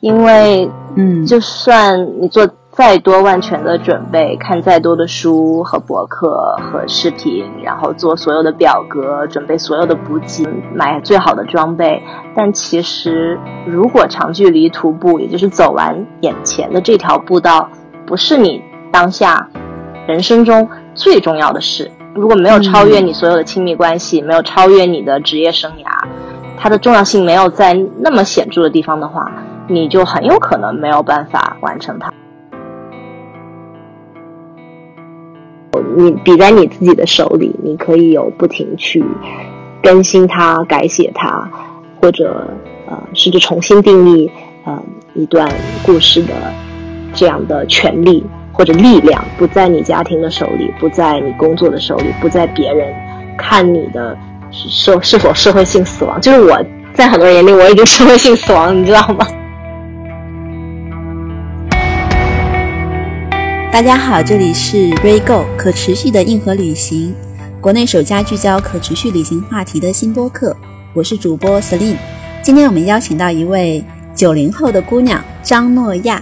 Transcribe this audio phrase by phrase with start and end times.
[0.00, 12.00] 因为嗯，就算你做再多万全的准备，看再多的书和博客和视频，然后做所有的表格，准备所有的补给，买最好的装备，
[12.36, 13.36] 但其实
[13.66, 17.68] 如果长距离徒步，也就是走完眼前的这条步道，
[18.06, 19.48] 不是你当下
[20.06, 26.06] 人生中最重要的事，如果没有超越你所有的亲密关系，没有超越你的职业生涯，
[26.56, 29.32] 它的重要性没有在那么显著的地方的话，
[29.68, 32.12] 你就很有可能没有办法完成它。
[35.96, 39.04] 你比在你自己的手里，你可以有不停去
[39.82, 41.48] 更新它、改写它，
[42.00, 42.48] 或者
[42.88, 44.30] 呃，甚至重新定义
[44.64, 44.80] 呃
[45.14, 45.48] 一段
[45.84, 46.32] 故事的
[47.14, 52.92] 这样的权利或者力量，不在你家庭的手里，不在你工作的手里，不在别人
[53.36, 54.16] 看你的
[54.50, 56.20] 社是否社会性死亡。
[56.20, 56.58] 就是我
[56.92, 59.26] 在很多人眼里，我已经社会性死亡，你知道吗？
[63.70, 67.14] 大家好，这里是 RayGo 可持续的硬核旅行，
[67.60, 70.56] 国内首家聚焦可持续旅行话题的新播客。
[70.94, 71.96] 我是主播 Celine，
[72.42, 76.20] 今天我们邀请到一位九零后的姑娘张诺亚。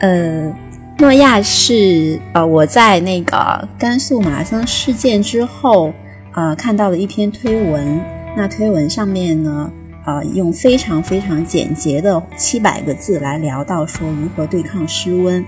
[0.00, 0.52] 呃，
[0.98, 5.94] 诺亚是呃我在那个甘肃马拉松事件之后，
[6.34, 8.00] 呃看到了一篇推文。
[8.36, 9.72] 那推文上面呢，
[10.04, 15.42] 呃用非常非常简洁的七百个字来聊到说如何对抗失温。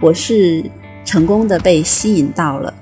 [0.00, 0.62] 我是
[1.04, 2.72] 成功的被吸引到了，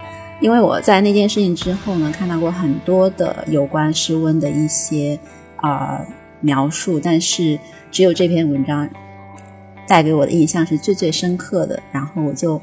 [0.41, 5.19] 因为我在那件事情之后呢，看到过很多的有关失温的一些
[5.57, 6.05] 啊
[6.41, 7.59] 描述，但是
[7.91, 8.89] 只有这篇文章
[9.87, 11.81] 带给我的印象是最最深刻的。
[11.93, 12.61] 然后我就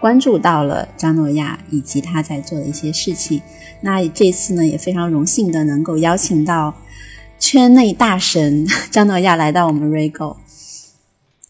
[0.00, 3.42] 关注到了张诺亚以及他在做的一些事情。
[3.82, 6.74] 那这次呢，也非常荣幸的能够邀请到
[7.38, 10.36] 圈内大神张诺亚来到我们 RayGo，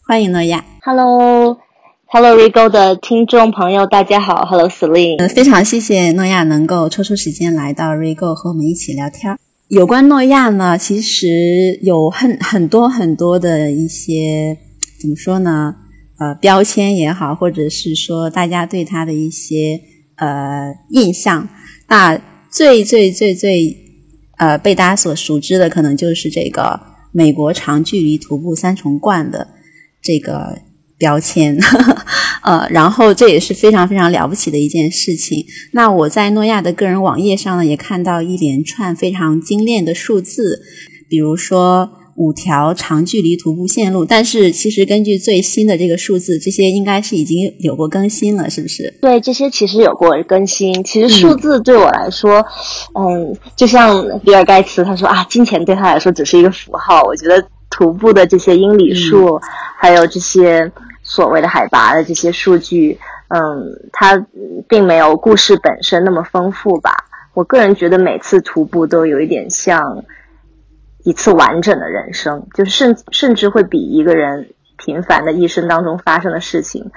[0.05, 0.65] 欢迎诺亚。
[0.81, 1.70] Hello。
[2.13, 4.43] Hello Rigo 的听众朋友，大家好。
[4.43, 9.37] Hello Celine，非常谢谢诺亚能够抽出时间来到 Rigo 和我们一起聊天。
[9.69, 14.57] 有关诺亚呢，其实有很很多很多的一些
[14.99, 15.73] 怎么说呢？
[16.19, 19.79] 呃，标签也好，或者是说大家对他的一些
[20.17, 21.47] 呃印象。
[21.87, 23.73] 那最最最最
[24.37, 26.77] 呃被大家所熟知的，可能就是这个
[27.13, 29.47] 美国长距离徒步三重冠的
[30.01, 30.57] 这个。
[31.01, 31.57] 标签，
[32.45, 35.43] 呃，然后这也是非常非常了不起的一件事情。
[35.73, 40.61] 那我在诺亚的个人网页上呢，也看到一连串非常精炼的数字，
[41.09, 44.05] 比如说五条长距离徒步线路。
[44.05, 48.93] 但是其实根据最新的这个数字，这些应该是已经有过更新了，是不是？
[49.01, 50.83] 对，这些其实有过更新。
[50.83, 52.45] 其实数字对我来说，
[52.93, 57.01] 嗯，嗯就像比尔盖茨他说啊，金钱对他来说只是一个符号。
[57.03, 59.41] 我觉得徒步的这些英里数，嗯、
[59.79, 60.71] 还有这些。
[61.11, 64.25] 所谓的海拔的这些数据，嗯，它
[64.69, 67.03] 并没有故事本身那么丰富吧。
[67.33, 70.05] 我个人觉得每次徒步都有一点像
[71.03, 76.89] 一次完整的人生，就是甚甚至会比一个人平凡的一生当中发生的事情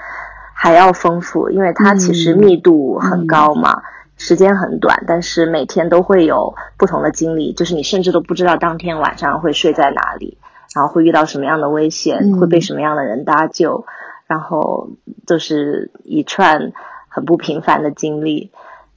[0.53, 3.83] 还要丰富，因为它其实密度很高嘛，嗯、
[4.15, 10.37] 时间很短，但是每天都会有不同的经历，就是你甚至都不知道当天晚上会睡在哪里。
[10.73, 13.85] 然后会遇到什么样的危险，嗯、会被什么样的人搭救，
[14.27, 14.89] 然后
[15.27, 16.73] 就是一串
[17.07, 18.51] 很不平凡的经历。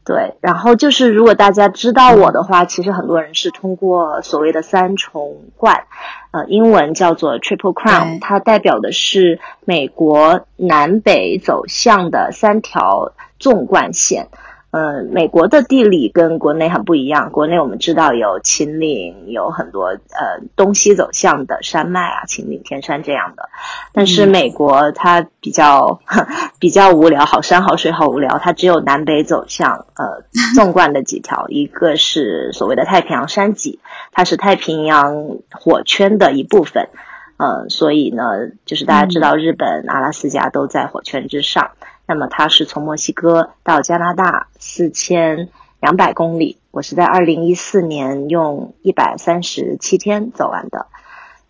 [0.04, 5.84] 对，然后就是如果大家知道我的话，其实很多人是通过所谓的三重冠，
[6.30, 14.28] 呃，英文叫做 Triple Crown，它代表的是美国南北走向的三条纵贯线。
[14.70, 17.30] 呃，美国的地理跟国内很不一样。
[17.30, 23.48] 国内我们知道有秦岭，有很多呃东西走向的山脉啊，秦岭、天山这样的。
[23.94, 26.26] 但是美国它比较、嗯、
[26.60, 30.22] 比较无聊，好山好水好无聊，它只有南北走向呃
[30.54, 33.80] 纵贯的几条，一个是所谓的太平洋山脊，
[34.12, 36.90] 它是太平洋火圈的一部分。
[37.38, 38.24] 呃，所以呢，
[38.66, 41.70] 就是大家知道日本、阿拉斯加都在火圈之上。
[42.08, 50.86] 那么它是从墨西哥到加拿大四千两百公里，我是在二零一四年用一百三十七天走完的。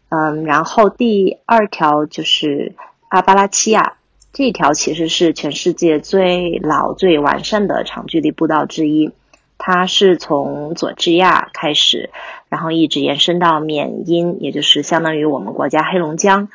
[0.09, 2.75] 嗯，然后第二条就是
[3.09, 3.99] 阿巴拉契亚，
[4.33, 9.13] 这条其实是全世界最老、最完善的长距离步道之一。
[9.59, 12.11] 它是从佐治亚开始，
[12.49, 16.49] 然后一直延伸到缅因，也就是相当于我们国家黑龙江，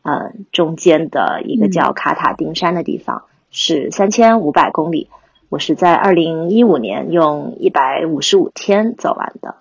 [0.00, 3.24] 呃，中间的一个叫卡塔丁山的地方。
[3.50, 5.08] 是三千五百公里，
[5.48, 9.56] 我是在二零一五年用一百五十五天走完的。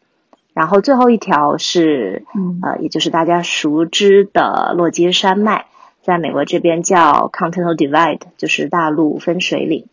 [0.54, 2.26] 然后最后一条是，
[2.62, 5.66] 呃，也就是大家熟知的落基山脉，
[6.02, 9.86] 在美国这边叫 Continental Divide，就是大陆分水岭。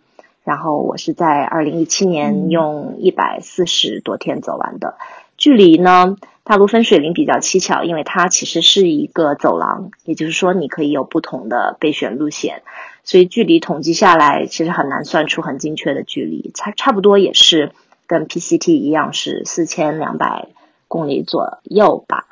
[0.44, 4.96] 然后我是在二零一七年用一百四十多天走完的。
[5.36, 12.62] 距离呢，大陆分水岭比较蹊跷，因为它其实是一个走廊，也就是说你可以有不同的备选路线，
[13.06, 17.72] 所以距离统计下来其实很难算出很精确的距离，差差不多也是
[18.06, 20.48] 跟 PCT 一样是四千两百。
[20.88, 22.28] 公里左右吧，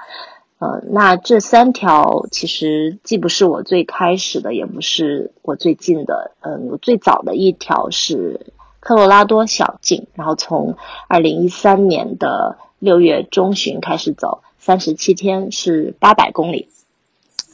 [0.60, 10.76] 呃，那这三条其实既不是我最开始的，也不是我最近的，嗯，我最早的一条是科罗拉多小径，然后从
[11.08, 16.68] 二零一三年的六月中旬开始走，三十七天是八百公里，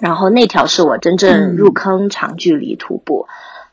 [0.00, 3.28] 然后那条是我真正入坑长距离徒步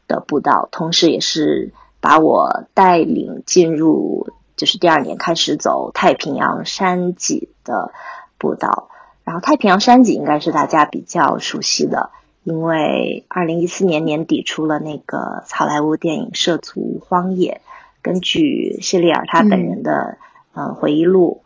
[0.08, 4.30] 的步道，同时也是把我带领进入。
[4.58, 7.92] 就是第二年开始走太平洋山脊的
[8.40, 8.90] 步道，
[9.24, 12.10] 然后太平洋山脊应该是大家比较熟悉的，
[12.44, 17.62] 因为二零一四年年底出了那个好莱坞电影《涉足荒野》，
[18.02, 20.18] 根据谢丽尔他本人的
[20.56, 21.44] 嗯回忆录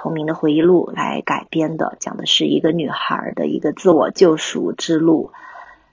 [0.00, 5.30] 同名的回忆录来改编的，讲的是一个女孩的一个自我救赎之路。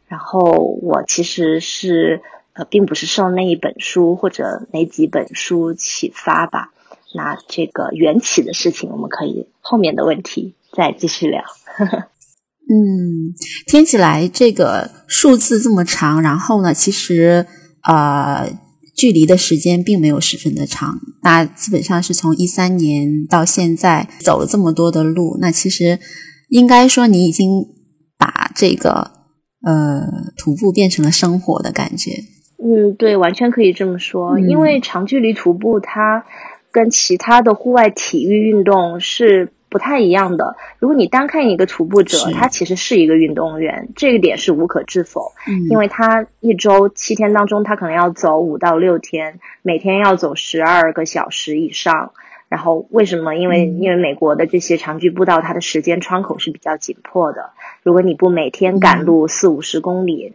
[0.07, 0.41] 然后
[0.81, 2.21] 我其实是。
[2.59, 6.71] 呃，并不是受那一本书或者哪几本书启发吧？
[7.13, 11.43] 那这个缘起的事情，我们可以后面的问题再继续聊。
[12.67, 13.35] 嗯，
[13.67, 17.45] 听起来这个数字这么长，然后呢，其实
[17.83, 18.49] 呃，
[18.97, 20.99] 距离的时间并没有十分的长。
[21.21, 25.99] 那基本上是从一三年到现在走了这么多的路，那其实
[26.49, 27.63] 应该说你已经
[28.17, 29.11] 把这个
[29.61, 30.01] 呃
[30.35, 32.11] 徒步变成了生活的感觉。
[32.61, 34.39] 嗯，对，完全可以这么说。
[34.39, 36.25] 因为长距离徒步它
[36.71, 40.55] 跟其他的户外体育运动是不太一样的。
[40.79, 45.33] 如果你单看一个徒步者，他其实是一个运动员，这个点是无可置否。
[45.47, 52.11] 嗯，因为他一周七天当中，他可能要走五到六天，每天要走十二个小时以上。
[52.49, 53.35] 然后为什么？
[53.35, 57.51] 因为因为美国的这些长距步道，它的时间窗口是比较紧迫的。
[57.83, 60.33] 如果你不每天赶路四五十公里。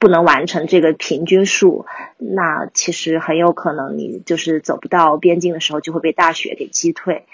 [0.00, 1.86] 不能完成这个平均数，
[2.18, 7.24] 那其实很有可能你就是走不到边境的时候就会被大雪给击退，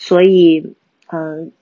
[0.00, 0.74] 所以
[1.12, 1.52] 嗯，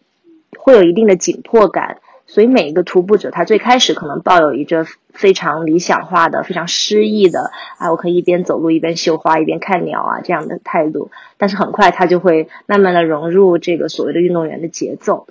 [0.57, 1.99] 会有一定的紧迫感。
[2.27, 15.27] 所以每一个徒步者他最开始可能抱有一个非常理想化的、非常诗意的啊，我可以一边走路一边绣花一边看鸟啊这样的态度，但是很快他就会慢慢的融入这个所谓的运动员的节奏，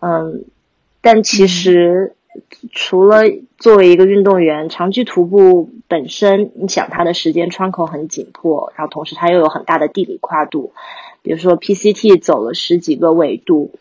[0.00, 0.44] 嗯，
[1.00, 2.14] 但其实。
[2.72, 3.24] 除了
[3.58, 10.72] 作为一个运动员，长距徒步本身，你想它的时间窗口很紧迫，然后同时它又有很大的地理跨度，
[11.22, 13.72] 比如说 PCT 走了十几个纬度，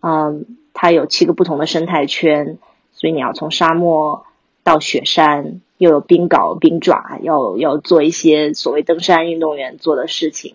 [0.00, 2.58] 嗯，它有七个不同的生态圈，
[2.92, 4.24] 所以你要从沙漠
[4.62, 10.54] 到雪山，又有冰镐、冰爪，要要做一些所谓登山运动员做的事情，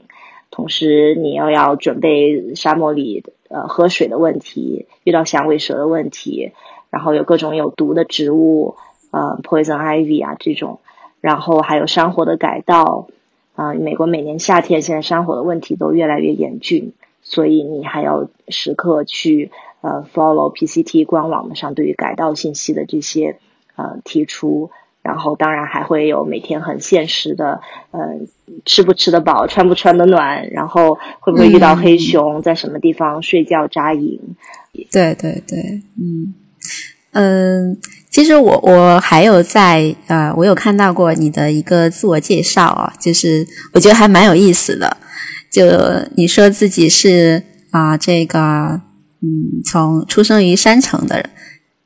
[0.50, 6.52] 同时你又要准备沙漠里呃喝水的问题，遇到响尾蛇的问题。
[6.92, 8.76] 然后有各种有毒的植物，
[9.12, 10.80] 呃，poison ivy 啊这种，
[11.22, 13.10] 然后还有山火的改道，
[13.60, 19.52] 啊，美国每年夏天现在山火的问题都越来越严峻，所以你还要时刻去
[19.82, 23.38] 呃 follow PCT 官网上对于改道信息的这些
[23.76, 27.60] 呃提出，然后当然还会有每天很现实的，
[27.92, 28.22] 呃，
[28.64, 34.22] 吃不吃得饱，穿不穿得暖，然后会不会遇到黑熊，在什么地方睡觉扎营？
[34.90, 36.34] 对对对，嗯。
[37.12, 37.76] 嗯，
[38.20, 44.98] 其实我我还有在呃，我有看到过你的一个自我介绍啊，就是我觉得还蛮有意思的。
[45.50, 45.64] 就
[46.18, 48.82] 你说自己是啊，这个
[49.22, 51.30] 嗯，从出生于山城的人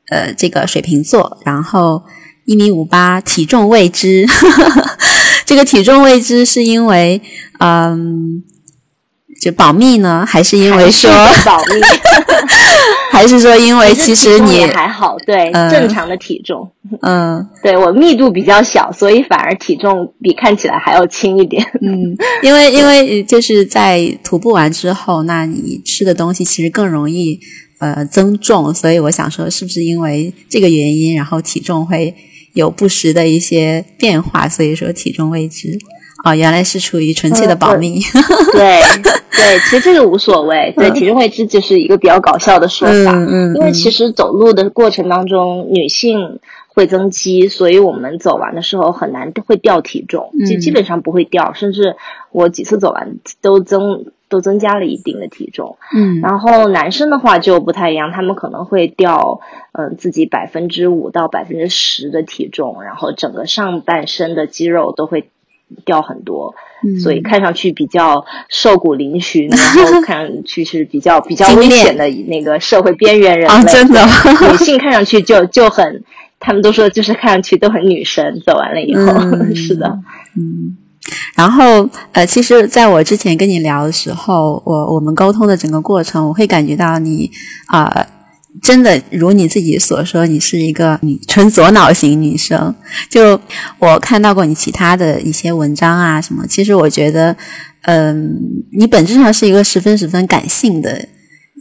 [0.09, 2.01] 呃，这个水瓶座，然后
[2.45, 4.25] 一米五八，体重未知。
[5.45, 7.21] 这个体重未知是因为
[7.59, 8.41] 嗯。
[9.41, 11.11] 就保密呢，还是因为说
[11.43, 11.73] 保密？
[13.13, 15.15] 还是说因为其实你还好？
[15.23, 16.67] 对，正常的体重。
[17.03, 21.63] 嗯， 对我密度比较小，所以反而体重比看起来还要轻一点。
[21.79, 27.39] 嗯，因为 因为就是在徒步完之后，那你吃的东西其实更容易
[27.77, 32.15] 呃增重，所以我想说，是不是因为这个原因，然后体重会
[32.53, 34.49] 有不时的一些变化？
[34.49, 35.77] 所以说体重未知。
[36.23, 37.99] 哦，原来是出于纯粹的保密。
[38.53, 38.79] 对
[39.35, 40.73] 对，其实这个无所谓。
[40.77, 43.11] 对，体重未知就是一个比较搞笑的说法。
[43.11, 43.55] 嗯嗯。
[43.55, 51.51] 因为其实走路的过程当中，女性会增肌，所以我们走完的时候很难会掉体重，就基本上不会掉。
[51.53, 51.97] 甚至
[52.31, 55.77] 我几次走完都增都增加了一定的体重。
[55.93, 59.41] 嗯，然后男生的话就不太一样，他们可能会掉
[59.73, 65.29] 嗯自己百分之五到百分之十的体重，然后整个上半身的肌肉都会
[65.85, 66.53] 掉很多，
[67.01, 73.71] 所以看上去比较瘦骨嶙峋，然后 看上去是比较比较危险的那个社会边缘人类。
[73.71, 73.99] 真的，
[74.51, 76.03] 女性看上去就就很。
[76.45, 78.41] 他们都说，就是看上去都很女神。
[78.45, 79.01] 走完了以后，
[79.55, 79.87] 是的，
[80.35, 80.75] 嗯。
[81.35, 87.31] 然后，呃，其实在我之前跟你聊的时候，我我们沟通的整个过程，我会感觉到你
[87.67, 88.05] 啊，
[88.61, 92.73] 真的如你自己所说，你是一个纯左脑型女生。
[93.09, 93.39] 就
[93.79, 97.35] 我看到过你其他的一些文章啊什么，其实我觉得，
[97.81, 98.37] 嗯，
[98.77, 101.09] 你本质上是一个十分十分感性的。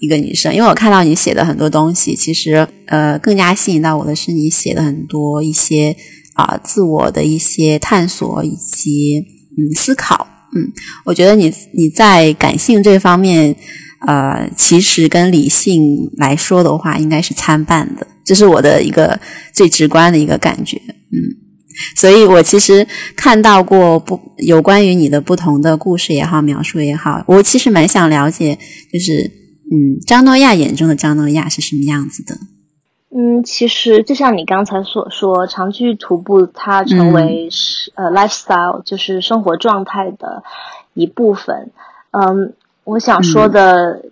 [0.01, 5.95] 一个女生，因为我看到你写的很多东西，其实呃，更加吸引到我的是你写的很多一些
[6.35, 9.25] 啊自我的一些探索以及
[9.57, 10.73] 嗯思考，嗯，
[11.05, 13.55] 我觉得你你在感性这方面，
[14.07, 19.19] 呃，其实跟理性来说的话，应该是参半的，这是我的一个
[19.53, 21.17] 最直观的一个感觉，嗯，
[21.97, 28.59] 所以我其实看到过不有关于你的不同的故事也好，描述也好，我其实蛮想了解，
[28.93, 29.43] 就是。
[29.75, 32.35] 嗯，张诺亚眼中的张诺亚是什么样子的？
[33.17, 40.43] 嗯，其实就像你刚才所说，长距徒步它成为是呃 lifestyle，就是生活状态的
[40.93, 41.71] 一部分。
[42.11, 42.53] 嗯，
[42.85, 44.03] 我想说的，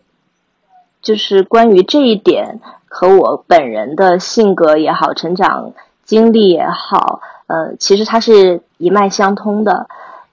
[1.03, 5.73] 就是关于这一点和我本人的性格也好，成长
[6.05, 9.89] 经历也好，呃，其实它是一脉相通的，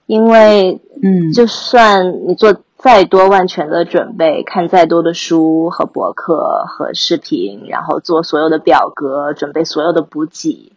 [0.06, 2.56] 因为嗯，就算你做。
[2.79, 10.74] 再多万全的准备，看再多的书和博客和视频，然后做所有的表格，准备所有的补给，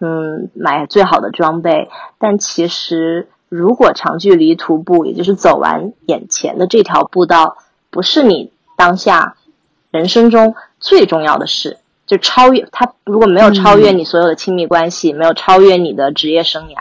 [0.00, 1.90] 嗯，买最好的装备。
[2.18, 7.56] 但其实，如果长距离徒步，也就是走完眼前的这条步道，
[7.90, 9.36] 不是你当下
[9.90, 12.92] 人生中最重要的事，就超越它。
[13.04, 16.76] 如果没有超越你所有的亲密关系，没有超越你的职业生涯，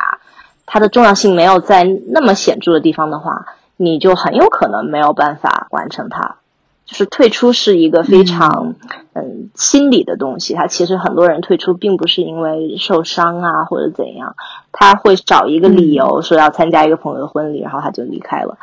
[0.65, 3.45] 它的重要性没有在那么显著的地方的话。
[3.77, 6.37] 你就很有可能没有办法完成它，
[6.85, 8.75] 就是退出是一个非常
[9.13, 10.53] 嗯心理的东西。
[10.53, 14.35] 他其实很多人退出并不是因为受伤啊或者怎样，
[14.71, 18.57] 他会找一个理由说要参加一个朋友的婚礼，然后他就离开了。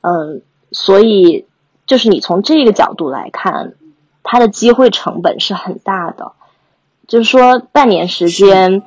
[0.00, 0.42] 嗯，
[0.72, 1.46] 所以
[1.86, 3.74] 就是你从这个角度来看，
[4.22, 6.32] 他的机会成本是很大的。
[7.06, 8.82] 就是说半年时间，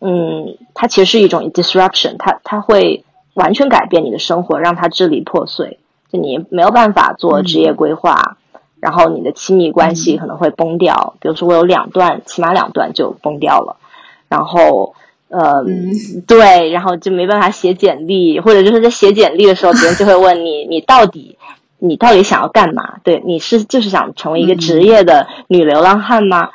[0.00, 3.04] 嗯，它其实是一种 disruption，它它会。
[3.34, 5.80] 完全改变你的生活，让它支离破碎，
[6.14, 8.36] 就你没有办法做职业规划，
[8.78, 11.14] 然后你的亲密关系可能会崩掉。
[11.20, 13.76] 比如说，我有两段，起码两段就崩掉了。
[14.28, 14.94] 然后，
[15.28, 15.64] 呃，
[16.26, 21.36] 对，然后就没办法写简历，或者就是在写简历的时候，别人就会问你，你到底，
[21.78, 22.94] 你到底想要干嘛？
[23.02, 26.50] 对，你是就是想成为一个职业的女流浪汉吗？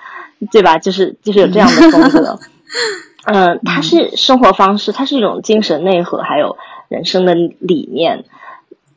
[0.51, 0.77] 对吧？
[0.77, 2.39] 就是就是有这样的风格。
[3.25, 6.55] 嗯，它是生活方式，它是一种精神内核，还有
[6.87, 8.23] 人生的理念。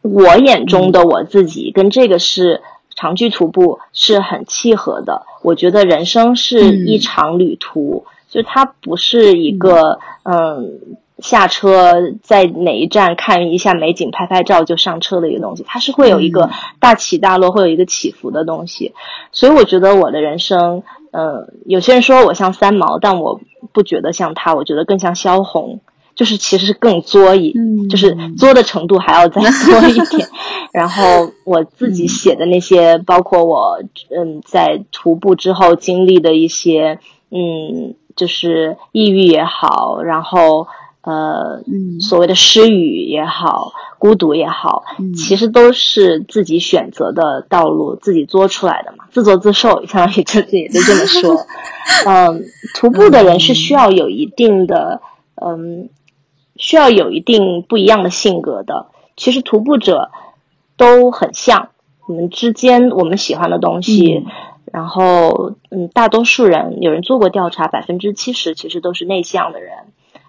[0.02, 2.61] 我眼中的我自己跟这个是
[2.94, 5.23] 长距徒步是很契合的。
[5.42, 10.80] 我觉得人生是一场旅途，就它不是一个嗯
[11.18, 18.92] 下车在哪一站看一下美景拍拍照就上车的一个东西，它是会有一个大起大落，会有一个起伏的东西。
[19.30, 20.82] 所以我觉得我的人生。
[21.14, 23.38] 嗯，有些人说我像三毛，但我
[23.75, 25.80] 不觉得像他，我觉得更像萧红，
[26.14, 27.54] 就是其实是更作一，
[27.88, 30.28] 就是作的程度还要再 多一点。
[30.73, 33.78] 然后我自己写的那些，包括我
[34.14, 36.99] 嗯在徒步之后经历的一些，
[37.31, 40.66] 嗯，就是抑郁也好，然后。
[41.04, 41.61] 呃，
[41.99, 44.85] 所谓的失语也好，孤独也好，
[45.16, 51.45] 其实都是自己选择的道路，自己作出来的嘛，自作自受，相当于这也就这么说。
[52.07, 52.45] 嗯，
[52.76, 55.02] 徒步的人是需要有一定的，
[55.45, 55.88] 嗯，
[56.62, 58.87] 需要有一定不一样的性格的。
[59.16, 60.12] 其实徒步者
[60.76, 61.71] 都很像，
[62.07, 64.25] 我们之间我们喜欢的东西，
[64.71, 69.73] 然后嗯，大多数人有人做过调查，百分之七十其实都是内向的人。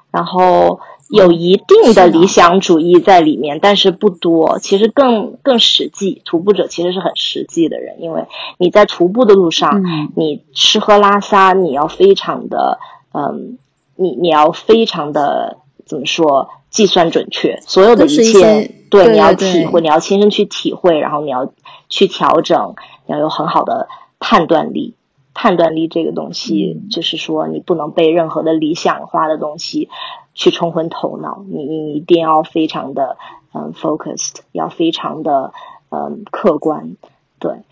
[0.10, 4.58] 然后有一定的理想主义在里面，但是不多。
[4.60, 8.26] 其实更更实际，徒步者其实是很实际的人，因为
[8.58, 9.84] 你在徒步的路上，
[10.16, 12.80] 你吃喝拉撒，你要非常的，
[13.14, 13.58] 嗯，
[13.96, 21.52] 你你要非常的怎么说，计算准确，所有的一切，对，你要体会，你要亲身去体会，然后你要
[21.90, 22.76] 去调整，
[23.06, 23.88] 你要有很好的
[24.20, 24.96] 判断力。
[25.36, 29.90] 判断力这个东西，就是说你不能被任何的理想化的东西
[30.36, 33.18] 去冲昏头脑，你你一定要非常的
[33.52, 35.52] 嗯 focused，要非常的
[35.90, 36.98] 嗯客观，
[37.40, 37.64] 对，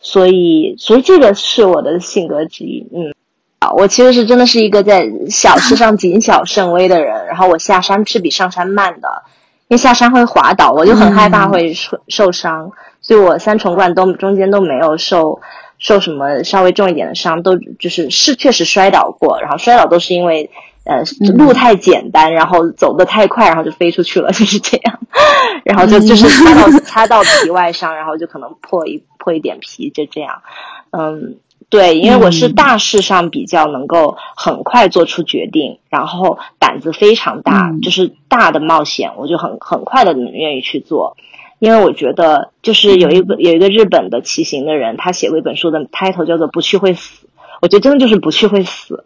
[0.00, 3.14] 所以所以这个是我的性格之一，嗯，
[3.64, 9.08] 啊，我其实是真的是一个在小事上谨小慎微的人，然后我下山是比上山慢的，
[9.68, 15.40] 因为下山会滑倒，我就很害怕会受受伤，所以我三重冠都中间都没有受。
[15.76, 20.48] 受什么稍微重一点的伤，都就是是确实摔倒过，然后摔倒都是因为
[20.84, 21.02] 呃
[21.36, 24.98] 路太简单，然后走得太快，然后就飞出去了， 就是这样，
[25.64, 30.40] 然后就就是擦到 擦到皮外伤，然后就可能破一破一点皮，就这样。
[30.92, 31.36] 嗯，
[31.74, 41.16] 对，因为我是大事上比较能够很快做出决定，然后胆子非常大，就是大的冒险，我就很很快的愿意去做。
[41.58, 47.26] 因为我觉得，就是有一本有一个日本的骑行的人，他写过一本书的 title 叫做“不去会死”。
[47.60, 49.04] 我觉得真的就是不去会死，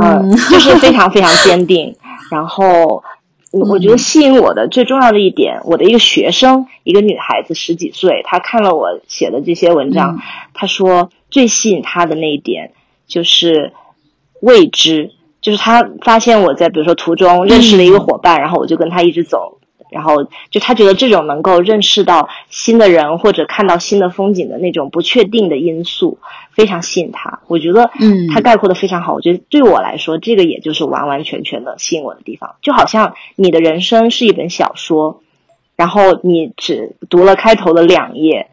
[0.00, 1.96] 嗯， 就是非常非常坚定。
[2.30, 3.02] 然后，
[3.50, 10.20] 我觉得吸引我的最重要的一点，我的一个学生，一个女孩子十几岁，她看了我写的这些文章，
[10.52, 12.70] 她说最吸引他的那一点
[13.08, 13.72] 就是
[14.40, 15.10] 未知，
[15.40, 19.58] 就是他发现我在比如说途中认识了一个伙伴，然后我就跟他一直走。
[19.90, 26.18] 然后就他觉得这种能够认识到新的人或者看到新的风景的那种不确定的因素，
[26.52, 27.40] 非常吸引他。
[27.48, 29.12] 我觉得，嗯，他概括的非常好。
[29.14, 32.54] 我觉得对我来说，这个也就是完完全全的吸引我的地方。
[32.62, 35.20] 就好像你的人生是一本小说，
[35.74, 38.48] 然后你只读了开头的两页，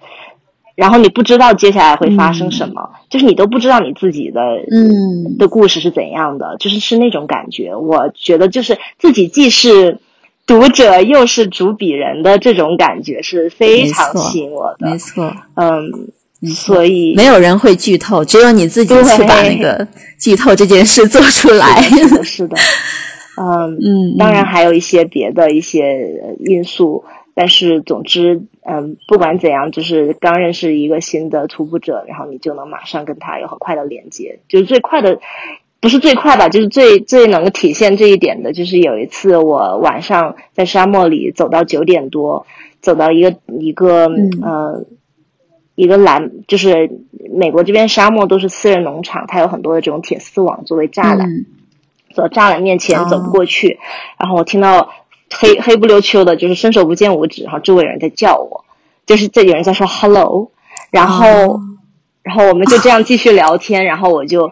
[0.75, 7.75] 然后你不知道接下来会发生什么，就是你都不知道你自己的嗯的故事是怎样的，就是是那种感觉。
[7.75, 9.99] 我觉得就是自己既是。
[10.47, 15.89] 读者又是主笔人的这种感觉是非常吸引我的，没错，嗯，
[16.53, 19.87] 所以没有人会剧透，只有你自己去把那个
[20.19, 21.81] 剧透这件事做出来。
[21.83, 22.57] 是的，是的，
[23.37, 25.95] 嗯 嗯，当然还有一些别的一些
[26.45, 27.01] 因素，
[27.33, 35.19] 但是总之，嗯，不管怎样，就是刚认识一个新的徒步者，然后你就能马上跟他有很快的连接，就是最快的。
[35.79, 42.45] 不是最快吧，就是最最能够体现这一点的，就是有一次我晚上在沙漠里走到九点多，
[42.81, 44.05] 走到一个一个
[44.43, 44.85] 呃
[45.73, 46.99] 一个蓝，就是
[47.33, 51.27] 美国这边沙漠都是私人农场，它有很多的这种铁丝网作为栅栏，
[52.13, 53.79] 走栅栏面前走不过去，
[54.19, 54.87] 然后我听到
[55.39, 58.65] 黑黑不溜秋的，就是伸手不见五指，然后周围有人在叫我，
[59.05, 60.51] 就是这有人在说 hello，
[60.91, 61.59] 然后
[62.23, 64.51] 然后我们就这样继续聊天，然后我就。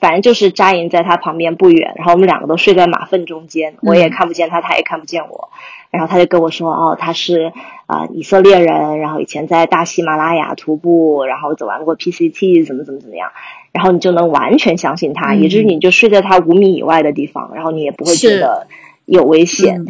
[0.00, 5.50] 反正就是扎营在他旁边不远，然后我们两个都睡在马粪中间，我也看不见他，他也看不见我。
[5.92, 7.52] 然后他就跟我说：“哦，他是
[7.86, 13.30] 啊以色列人，然后以前在大喜马拉雅徒步，然后走完过 PCT，怎么怎么怎么样。”
[13.70, 18.66] 然后你就能完全相信他，也就是你就睡在他五米以外的地方，然后你也不会觉得
[19.06, 19.84] 有危险。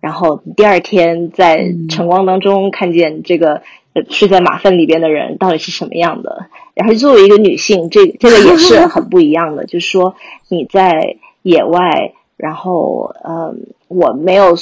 [0.00, 3.62] 然后第二天在晨光当中看见这个
[4.10, 6.46] 睡在马粪里边的人到底是什么样的。
[6.74, 9.64] 然后作为一个女性，这这个也是很不一样的。
[9.70, 10.16] 就是说
[10.48, 14.56] 你在野外，然后嗯，我没有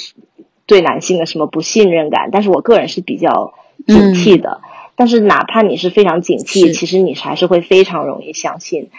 [0.67, 3.55] 对男性的什么不信任感，但是我个人是比较
[3.87, 4.61] 警惕的。
[4.95, 8.91] 但是哪怕你是非常警惕，其实你还是会非常容易相信，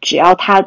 [0.00, 0.64] 只要他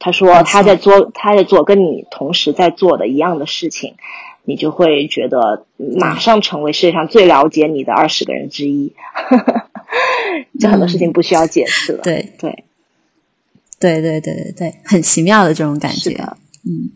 [0.00, 3.94] 他说他在做他在做跟你同时在做的一样的事情，
[4.44, 8.92] 你就会觉得马上成为世界上最了解你的二十个人之一。
[10.58, 12.02] 就很多事情不需要解释了。
[12.02, 12.64] 对对，
[13.78, 16.12] 对对对对对，很奇妙的这种感觉。
[16.64, 16.90] 嗯，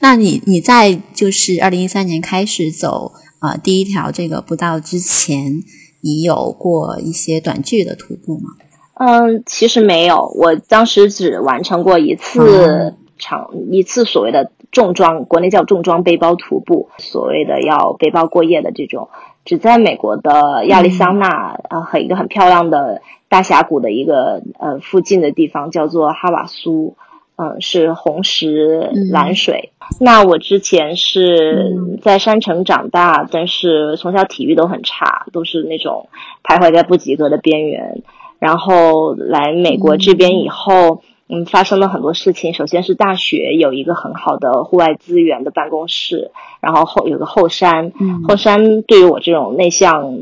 [0.00, 5.62] 那你你在就是二零一三年开始走啊第一条这个步道之前，
[6.02, 8.50] 你有过一些短距的徒步吗？
[8.94, 19.08] 嗯，其实没有，我当时只完成过一次长一次所谓的重装，国内叫重装背包徒步，所谓的要背包过夜的这种。
[19.44, 26.96] 只在美国的亚利桑那呃，和一个很漂亮的大峡谷的一个呃附近的地方叫做哈瓦苏，
[27.36, 29.72] 嗯，是红石蓝水。
[30.00, 36.08] 那我之前是在山城长大，但是从小体育都很差，都是那种
[36.42, 38.02] 徘徊在不及格的边缘。
[38.44, 41.00] 然后来美国这边以后。
[41.26, 42.52] 嗯，发生了很多事情。
[42.52, 46.30] 首先是大学有一个很好的户外资源的办公室，
[46.60, 47.92] 然后后有个后山，
[48.28, 50.18] 后山对于我这种内向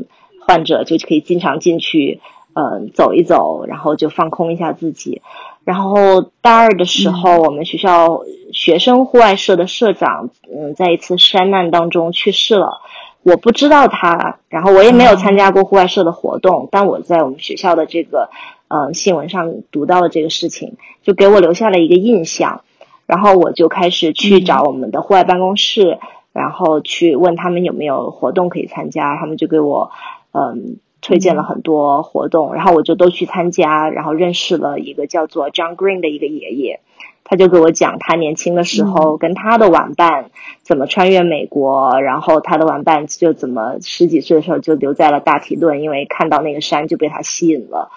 [0.47, 2.21] 患者就可以经常进去，
[2.53, 5.21] 嗯，走一走，然后就放空一下自己。
[5.65, 8.21] 然后大二的时候，我们学校
[8.53, 12.79] 学生户外社的社长，嗯，在一次山难当中去世了。
[13.23, 18.29] 我不知道他，然后我也没有参加过户外社的活动，但我在我们学校的这个。
[18.69, 22.61] 呃，新闻上读到了这个事情，就给我留下了一个印象。
[23.05, 25.99] 然后我就开始去找我们的户外办公室，
[26.31, 29.15] 然后去问他们有没有活动可以参加。
[29.17, 29.91] 他们就给我
[30.31, 36.79] 嗯推荐了很多活动，然后我就都去参加，然后认识了一个叫做 John Green 的一个爷爷。
[37.33, 40.29] 他就给我讲他年轻的时候跟他的玩伴
[40.61, 47.89] 怎么穿越美国，然后他的玩伴就怎么十几岁的时候就留在了大提顿，因为看到那个山就被他吸引了，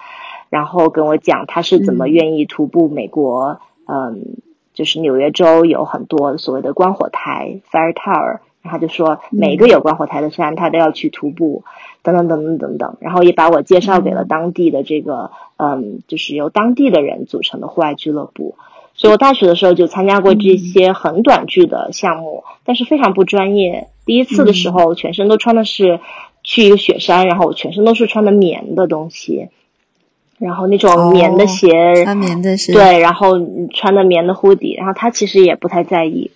[0.49, 4.37] 然后跟我讲他是怎么愿意徒步美国，嗯，
[4.73, 11.63] 就是纽约州有很多所谓的观火台 （fire tower），然后就说每个有观火台的山他都要去徒步，
[12.01, 18.55] 等等等等等等，然后也把我介绍给了当地的这个，嗯，就是由当地的人组成的户外俱乐部。
[18.97, 23.87] 所以我大学的时候就参加过这些很短剧的项目，但是非常不专业。
[24.05, 25.99] 第一次的时候，全身都穿的是
[26.43, 29.49] 去一个雪山，然后我全身都是穿的棉的东西，
[30.39, 33.39] 然后那种棉的鞋，穿棉的是对，然后
[33.71, 36.31] 穿的棉的护底，然后他其实也不太在意。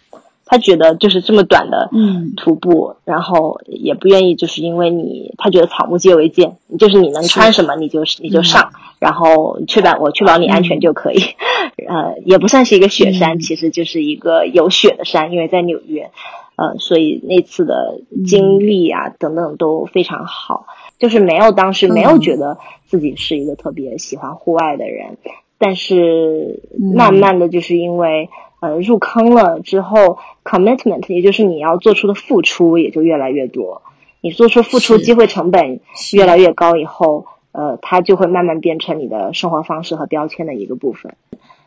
[0.52, 1.90] 他觉得就是这么短的
[2.36, 11.22] 徒步，然后也不愿意，就是因为你，他觉得草木皆为剑，就是你能穿什么你就你就上，然后确保我确保你安全就可以。
[11.88, 16.12] 呃，也不算是一个雪山，其实就是一个有雪的山，因为在纽约，
[16.58, 20.66] 呃，所以那次的经历啊等等都非常好，
[21.00, 25.16] 就是没有当时没有觉得自己是一个特别喜欢户外的人，
[25.58, 26.60] 但是
[26.94, 28.28] 慢慢的就是因为。
[28.62, 33.82] 呃，入坑了之后，commitment，也就是你要做出的付出也就越来越多。
[34.21, 35.80] 你做出付出，机会成本
[36.13, 41.15] 越来越高以后，呃，它就会慢慢变成你的生活方式和标签的一个部分。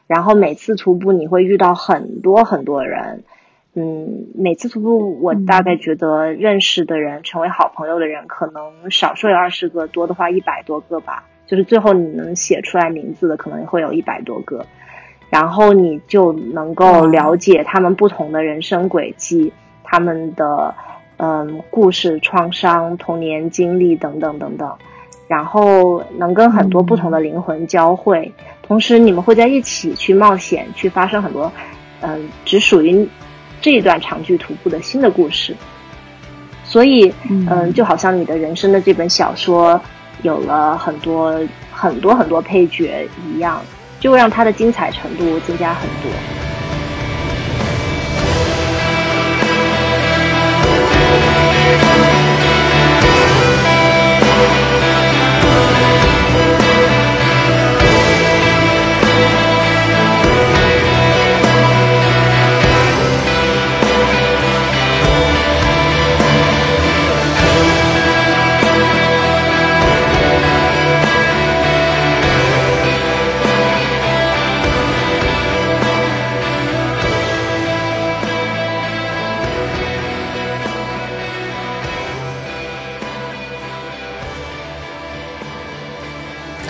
[0.07, 3.25] 然后每次徒步你会遇到很多很多人，
[3.75, 11.25] 嗯，每次徒步我大概觉得认识的人、成为好朋友的人，可能少说有二十个，多的话一百多个吧。
[11.47, 14.65] 就是最后你能写出来名字的，可能会有一百多个。
[15.35, 20.73] 然后你就能够了解他们不同的人生轨迹，他们的
[21.17, 24.73] 嗯故事、创伤、童年经历等等等等，
[25.27, 31.51] 然后能跟很多不同的灵魂交汇，同时你们会在一起去冒险，去发生很多
[32.01, 33.05] 嗯只属于
[33.61, 35.53] 这一段长距徒步的新的故事。
[36.63, 39.81] 所以嗯，就好像你的人生的这本小说
[40.23, 41.37] 有了很多
[41.73, 43.61] 很多很多配角一样。
[44.05, 46.54] 就会让它的精彩程度增加很多。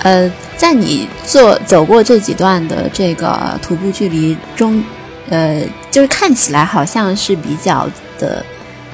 [0.05, 4.85] 呃，在你做走过这几段的这个徒步距离中，
[5.31, 7.89] 呃，就是看起来好像是比较
[8.19, 8.45] 的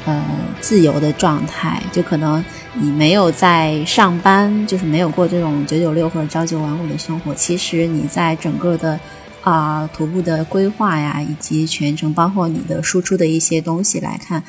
[0.06, 0.24] 呃
[0.60, 2.42] 自由的状态，就可能
[2.74, 7.34] 你没有在上班，就是没有过这种九九六或者朝九晚五的生活。
[7.34, 9.00] 其实你在整个的
[9.42, 14.44] 啊徒步的规划呀，以及全程包括你的输出的一些东西来看，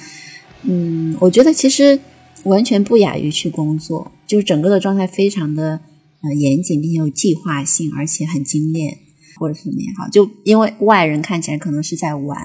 [0.62, 2.00] 嗯，我觉得其实
[2.44, 5.80] 完全不亚于去工作，就是整个的状态非常的。
[6.24, 9.00] 呃，严谨并且有计划性，而且很精炼，
[9.40, 12.38] 或者什么也好，就因为外人看起来可能是在玩，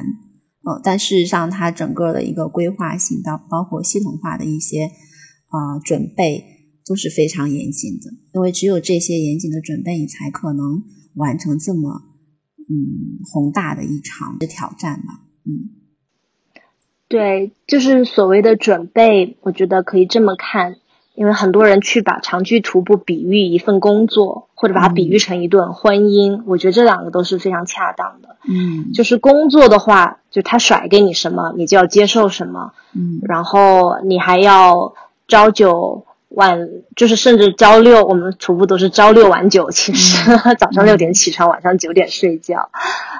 [0.64, 4.84] 呃，但事实上它整个的一个规划性到包括系统化的一些
[5.48, 6.42] 啊准备
[6.86, 10.82] 都是非常严谨的，因为只有这些严谨的准备，你才可能
[11.16, 12.02] 完成这么
[12.70, 15.68] 嗯宏大的一场的挑战吧，嗯，
[17.08, 20.76] 对，就是所谓的准备，我觉得可以这么看。
[21.16, 28.36] 因为很多人去把长居徒步比喻一份工作，或者把它比喻成一段婚姻，我觉得这两个都是非常恰当的。
[28.46, 32.72] 嗯，就是工作的话，就他甩给你什么，你就要接受什么。
[32.94, 34.94] 嗯，然后你还要
[35.26, 42.68] 朝九晚，就是甚至朝六，我们徒步都是朝六晚九，其实 早上六点起床，晚上九点睡觉。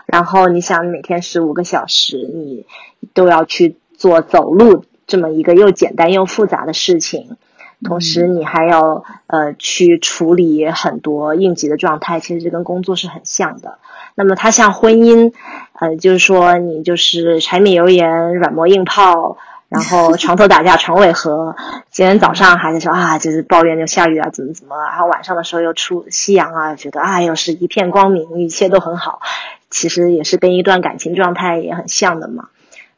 [0.04, 2.66] 然后你想每天十五个小时，你
[3.14, 7.38] 都要去做走路这么一个又简单又复杂的事情。
[7.85, 13.79] 同时，你还要呃去处理很多应急的状态，其实这跟工作是很像的。
[14.15, 15.33] 那么它像婚姻，
[15.75, 19.37] 呃，就是说你就是柴米油盐、软磨硬泡，
[19.69, 21.55] 然后床头打架床尾和。
[21.91, 29.21] 今天早上还在说啊，就是抱怨就下雨啊，怎么怎么，然后晚上的时候又出夕阳啊，觉得啊又是一片光明，一切都很好。
[29.69, 32.49] 其实也是跟一段感情状态也很像的嘛。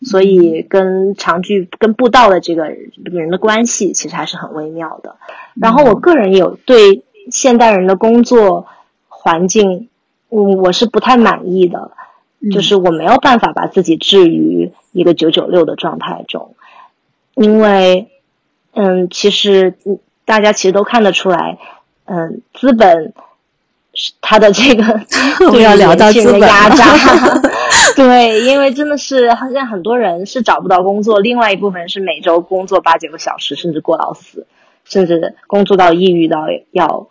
[0.03, 2.69] 所以跟长剧跟步道的这个
[3.05, 5.17] 人的关系其实还是很微妙的。
[5.61, 8.67] 然后我个人有对现代人的工作
[9.09, 9.89] 环境，
[10.31, 11.91] 嗯，我是不太满意的，
[12.53, 16.55] 就是我没有办法把自己置于一个九九六的状态中，
[17.35, 18.09] 因为，
[18.75, 19.75] 嗯，其实
[20.25, 21.59] 大家其实都看得出来，
[22.05, 23.13] 嗯，资本。
[24.21, 24.85] 他的这个
[25.51, 26.85] 对年轻人的压榨，
[28.07, 34.47] 对，因为真的是好像很多人是找不到工作，另外一部分是每周工作八九个小时，甚至过劳死，
[34.85, 37.09] 甚至工作到抑郁到要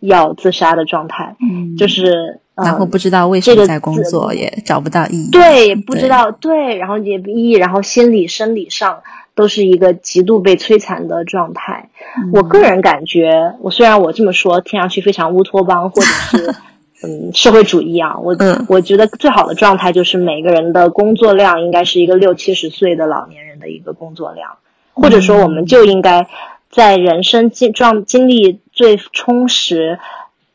[0.00, 9.02] 要自杀的状态，嗯，就是然后不知道为什么在工作也找不到意义，对，不知道对，然后也意义，然后心理生理上。
[9.36, 11.90] 都是一个极度被摧残的状态。
[12.32, 16.54] 我个人感觉，我虽然我这么说，听上去非常乌托邦或者是
[17.02, 18.36] 嗯社会主义啊，我
[18.68, 24.56] 我觉得最好的状态就是每个人的工作量应该是一个六七十岁的老年人的一个工作量，
[24.94, 26.26] 或者说我们就应该
[26.70, 29.98] 在人生经状经历最充实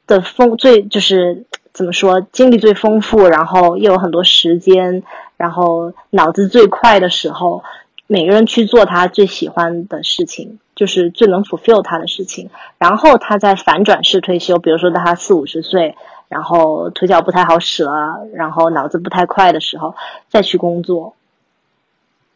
[0.08, 5.04] 的丰最就是怎么说经历最丰富，然后又有很多时间，
[5.38, 7.64] 然后脑子最快的时候。
[8.08, 12.50] 每个人去做他最喜欢的事情，就是最能 fulfill 他的事情。
[12.78, 15.96] 然后他再反转式退休，比如说他四五十岁，
[16.32, 19.94] 然后腿脚不太好使了，然后脑子不太快的时候，
[20.30, 21.14] 再去工作。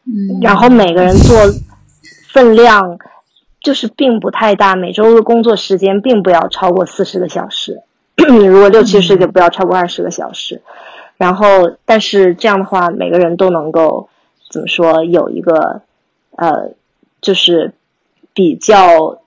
[0.03, 1.35] 嗯，然后每个人做
[2.27, 2.99] 分量
[3.61, 7.81] 就是并不太大，每周的工作时间并不要超过四十个小时。
[8.17, 10.61] 如果六七十个，不要超过二十个小时。
[11.17, 14.09] 然后，但是这样的话，每个人都能够。
[14.47, 15.03] 怎么说？
[15.03, 15.81] 有一个，
[16.37, 16.69] 呃，
[17.19, 17.73] 就是
[18.33, 19.19] 比较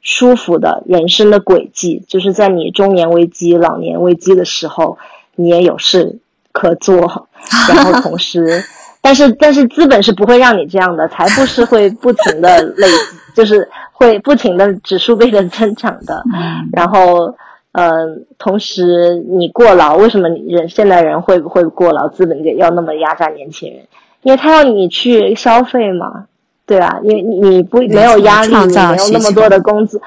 [0.00, 4.98] 舒服的人生的轨迹，就是在你中年危机、老年危机的时候，
[5.36, 6.18] 你也有事
[6.52, 7.28] 可做，
[7.68, 8.62] 然后同时，
[9.00, 12.86] 但是但是资本是不会让你这样的，财富是会不停的累，
[13.34, 16.22] 就是会不停的指数倍的增长的，
[16.72, 17.34] 然后。
[17.72, 22.08] 嗯，同时你过劳，为什么人现代人会不会过劳？
[22.08, 23.86] 资本界要那么压榨年轻人？
[24.22, 26.26] 因为他要你去消费嘛，
[26.70, 27.00] 对啊？
[27.02, 30.00] 因为你你不没有压力，你没有那么多的工资，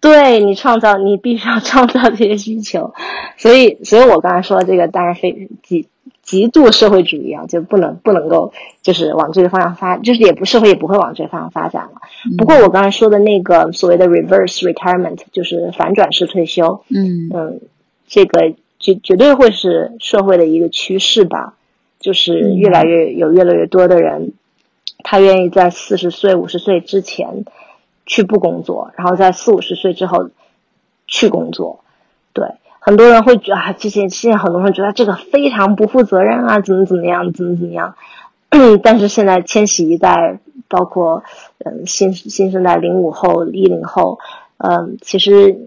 [0.00, 2.92] 对你创造，你必须要创造这些需求。
[3.38, 5.86] 所以，所以我刚才说这个当然非极
[6.24, 12.00] 极度社会主义啊，就不能不能够就是往这个方向发，就是也不社会也不会往这个方向发展了。
[12.36, 17.60] 不过我刚才说的那个所谓的 reverse retirement，就是反转式退休，嗯嗯，
[18.08, 21.54] 这个绝绝对会是社会的一个趋势吧。
[22.00, 24.32] 就是越来越有越来越多的人，
[25.02, 27.44] 他愿意在四十岁五十岁之前
[28.06, 30.30] 去不工作，然后在四五十岁之后
[31.06, 31.80] 去工作。
[32.32, 32.46] 对，
[32.78, 37.94] 很多人会觉得啊，这些现在很多人觉得这个非常不负责任啊，怎么怎么样，怎么怎么样。
[38.82, 40.38] 但是现在千禧一代，
[40.68, 41.24] 包括
[41.64, 44.18] 嗯新新生代零五后、一零后，
[44.58, 45.58] 嗯，其实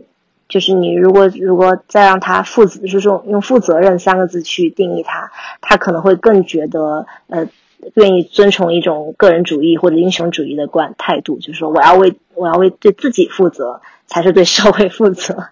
[0.47, 7.47] 就是你如果如果再让他负责，就是用负责任三个字去定义他，他可能会更觉得呃
[7.93, 15.47] 愿意遵从一种个人主义或者英雄主义的观态度，就是说我要为我要为对自己负责，才是对社会负责。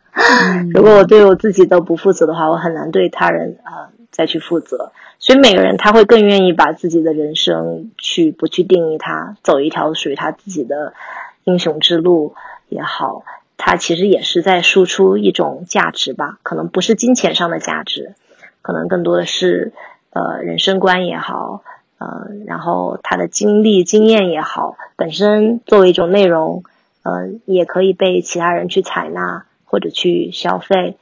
[0.74, 4.92] 如果我对我自己都不负责的话，我很难对他人啊再去负责。
[5.20, 10.94] 所以每个人他会更愿意把自己的人生去不去定义他，走一条属于他自己的
[11.46, 12.36] 英雄之路
[12.68, 13.24] 也好，
[13.56, 18.16] 他其实也是在输出一种价值吧，可能不是金钱上的价值，
[18.62, 19.72] 可能更多的是
[20.10, 21.64] 呃人生观也好，
[22.04, 26.64] 呃，然后他的经历经验也好，本身作为一种内容，
[27.04, 30.98] 呃，也可以被其他人去采纳或者去消费，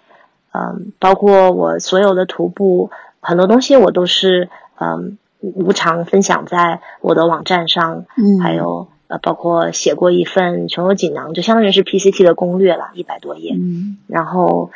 [0.53, 2.91] 嗯，包括我所有的徒步。
[3.19, 14.69] 很多东西我都是嗯无偿分享在我的网站上，嗯，还有呃包括写过一份穷游锦囊，就相当于是 PCT 的攻略了，一百多页，嗯，然后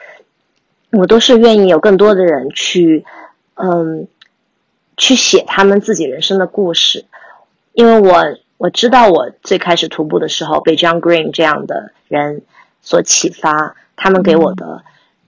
[0.91, 3.05] 我都是愿意有更多的人去
[3.55, 4.07] 嗯
[4.97, 7.05] 去写他们自己人生的故事，
[7.73, 12.43] 因为我我知道我最开始徒步的时候被 John Green 这样的人
[12.81, 14.83] 所启发，他们给我的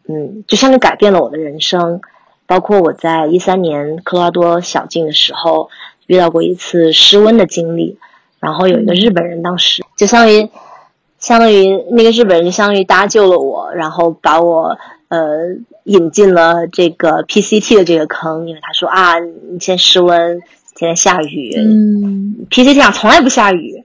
[0.07, 2.01] 嗯就相当于改变了我的人生。
[2.45, 5.69] 包括我在一三年科罗拉多小径的时候
[6.05, 7.99] 遇到过一次失温的经历，
[8.39, 10.49] 然后有一个日本人当时就相当于
[11.19, 14.77] 相当于那个日本人就相当于搭救了我，然后把我
[15.09, 20.41] 呃引进了这个 PCT 的这个坑，因为他说啊，你先室温，
[20.75, 23.83] 现在下雨，嗯，PCT 上从来不下雨，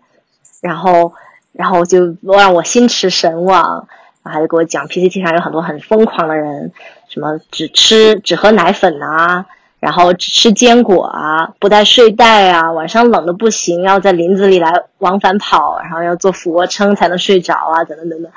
[0.60, 1.12] 然后
[1.52, 3.88] 然后就让我心驰神往。
[4.24, 6.70] 然后就给我讲，PCT 上有很多很疯狂的人，
[7.08, 9.46] 什么只吃只喝奶粉啊，
[9.82, 18.30] 然后只吃坚果啊，不带睡袋啊，晚上冷的不行，要在林子里来往返跑，然后要做俯卧撑才能睡着啊，等等等等。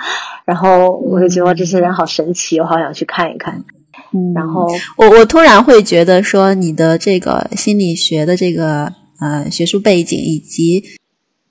[0.44, 3.64] 然后我就觉得这些人好神奇，我好想去看一看。
[4.12, 10.84] 嗯，然后我我突然会觉得说，你的这个心理学的这个呃学术背景，以及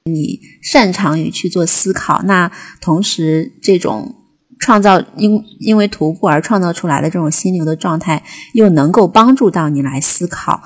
[0.06, 4.12] 你擅长于去做思考，那同时这种
[4.58, 10.60] 创造因因为徒步而创造出来的这种心流的状态，又能够帮助到你来思考。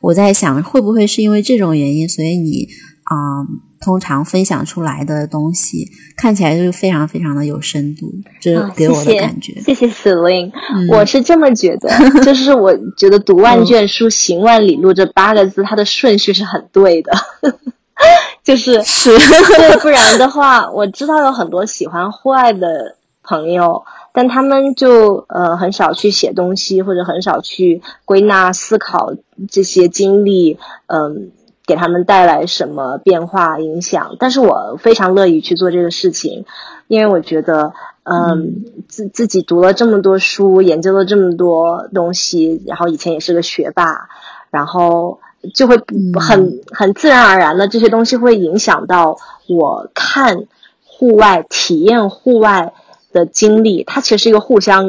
[0.00, 2.68] 我在想，会不会是因为这种原因，所以你
[3.04, 3.46] 啊？
[3.84, 8.06] 通常分享出来的东西看起来就是非常非常的有深度，
[8.40, 9.60] 这给我的感觉。
[9.62, 10.52] 谢谢 Celine，
[10.88, 11.90] 我是这么觉得，
[12.22, 17.10] 就是我觉得读万卷书行万里路这八个字，它的顺序是很对的，
[18.44, 22.96] 就是是，对，不然的话，我知道有很多喜欢户外的
[23.32, 29.14] 朋友，但他们就呃很少去写东西，或者很少去归纳思考
[29.50, 31.32] 这些经历，嗯。
[31.64, 34.16] 给他们带来什么变化影响？
[34.18, 36.44] 但是我非常乐意去做这个事情，
[36.88, 44.08] 因为我觉得，嗯，自自己读了这么多书，研究了这么多东西，然后以前也是个学霸，
[44.50, 45.20] 然后
[45.54, 45.76] 就会
[46.20, 49.16] 很很自然而然的这些东西会影响到
[49.48, 50.46] 我看
[50.84, 52.74] 户外、体验户外
[53.12, 54.86] 的经历，它其实是一个互相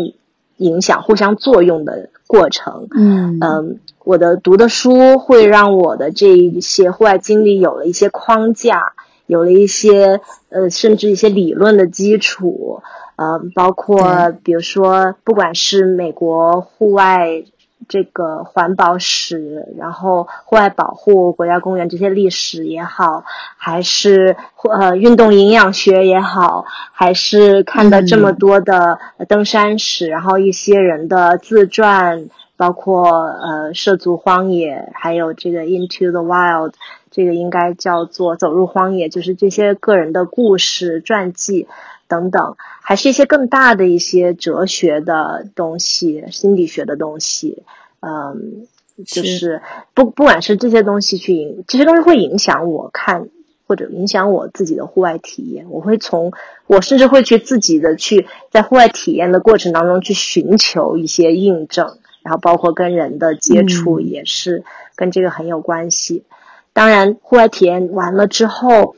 [0.58, 2.88] 影响、互相作用的过程。
[2.96, 3.80] 嗯嗯。
[4.06, 8.92] 我的读的书会让我的这一些户外经历有了一些框架，
[9.28, 12.82] 有了一些呃，甚至一些理论的基础，
[13.16, 17.46] 呃，包括比如说，不管是美国户外
[17.88, 23.24] 这个环保史，然后户外保护、国家公园这些历史也好，
[23.58, 24.36] 还是
[24.70, 32.30] 呃运动营养学也好，还是看到这么多的登山史，然后一些人的自传。
[32.56, 36.74] 包括呃涉足荒野，还有这个 Into the Wild，
[37.10, 41.68] 这个应该叫做走入荒野，就是这些个人的故事传记
[42.14, 47.64] 等等，还是一些更大的一些哲学的东西、心理学的东西，
[48.02, 48.68] 嗯，
[49.08, 49.62] 就是
[49.96, 53.30] 不不管是这些东西去影，这些东西会影响我看
[53.66, 56.34] 或者影响我自己的户外体验，我会从
[56.68, 61.98] 我甚至会去自己的去在户外体验的过程当中去寻求一些印证。
[62.24, 64.64] 然后包括跟人的接触也是
[64.96, 66.24] 跟这个很有关系。
[66.72, 68.96] 当然，户外体验完了之后，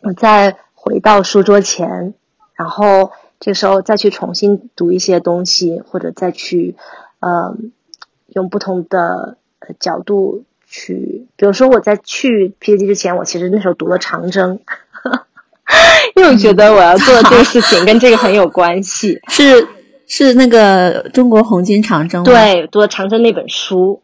[0.00, 2.14] 我再回到书桌前，
[2.54, 6.76] 然后这个时候再去重新读一些东西，或者再去
[7.20, 7.54] 呃
[8.28, 9.36] 用不同的
[9.78, 14.60] 角度去，比如说我在去 PhD 之前，我其实那时候读了长征，
[16.16, 19.66] 因为我觉得我要做的这个事情跟这个很有关系， 是。
[20.06, 24.02] 是那个中国红军长征对，读了长征那本书，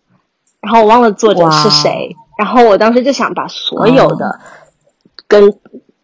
[0.62, 4.40] 然后我忘了作者是谁，然后我当时就想把所有的
[5.28, 5.52] 跟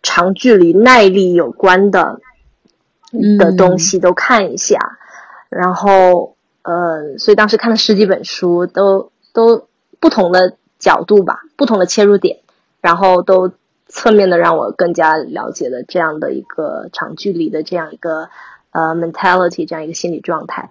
[0.03, 2.21] 长距离耐力有关的
[3.39, 4.79] 的东西都看一下，
[5.49, 9.69] 然后呃，所以当时看了十几本书，都都
[10.01, 12.39] 不同的角度吧，不同的切入点，
[12.81, 13.53] 然后都
[13.89, 18.29] 侧面的让我更加了解了这样的一个长距离的这样一个。
[18.73, 20.69] 呃，mentality 这样一个心理状态，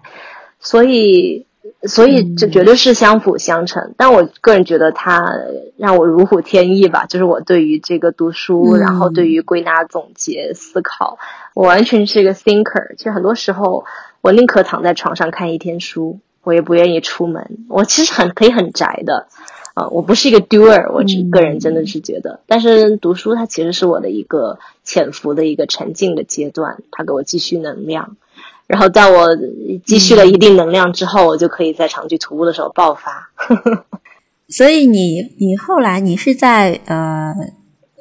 [0.60, 1.44] 所以，
[1.82, 3.94] 所以这绝对是相辅相成。
[3.96, 5.28] 但我个人觉得它
[5.76, 11.18] 让我如虎添翼吧，就是我对于这个读书，然后对于归纳总结思考，
[11.56, 12.94] 我完全是一个 thinker。
[12.98, 13.86] 其实很多时候，
[14.20, 17.56] 我宁可躺在床上看一天书，我也不愿意出门。
[17.70, 19.26] 我其实很可以很宅的。
[19.72, 28.16] 啊，我不是一个 doer，我只个人真的是觉得，但是读书它其实是我的一个潜伏的一个沉浸的阶段，它给我积蓄能量，
[28.66, 29.28] 然后在我
[29.84, 33.30] 积蓄了一定能量之后，我就可以在长距徒步的时候爆发。
[34.48, 37.34] 所以你你后来你是在呃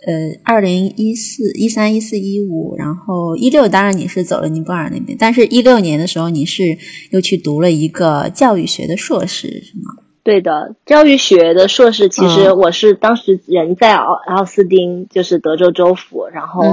[0.06, 6.78] 呃二零一四一三一四一五，然后一六当然你是走了尼泊尔那边，但是一六年的时候你是
[7.12, 10.03] 又去读了一个教育学的硕士，是吗？
[10.24, 16.64] 对的，教育学的硕士，其实我是当时人在奥奥斯汀，就是德州州府，然后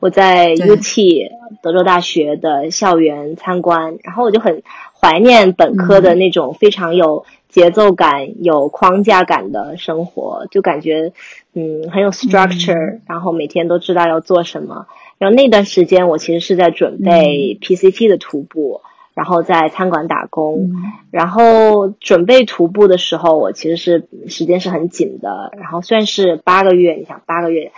[0.00, 1.28] 我在 UT
[1.62, 4.60] 德州大学的校园参观，然后我就很
[5.00, 11.12] 怀念本科的那种非常有节奏感、有框架感的生活，就感觉
[11.56, 14.86] 嗯很有 structure，然后每天都知道要做什么。
[15.18, 18.82] 然后那段时间，我其实是在准备 PCT 的徒步。
[19.14, 20.72] 然后在餐馆打工，
[21.10, 25.50] 然后准备徒步的时候，我其实是时间是很紧的。
[25.56, 27.72] 然后算是八个月，你想八个月，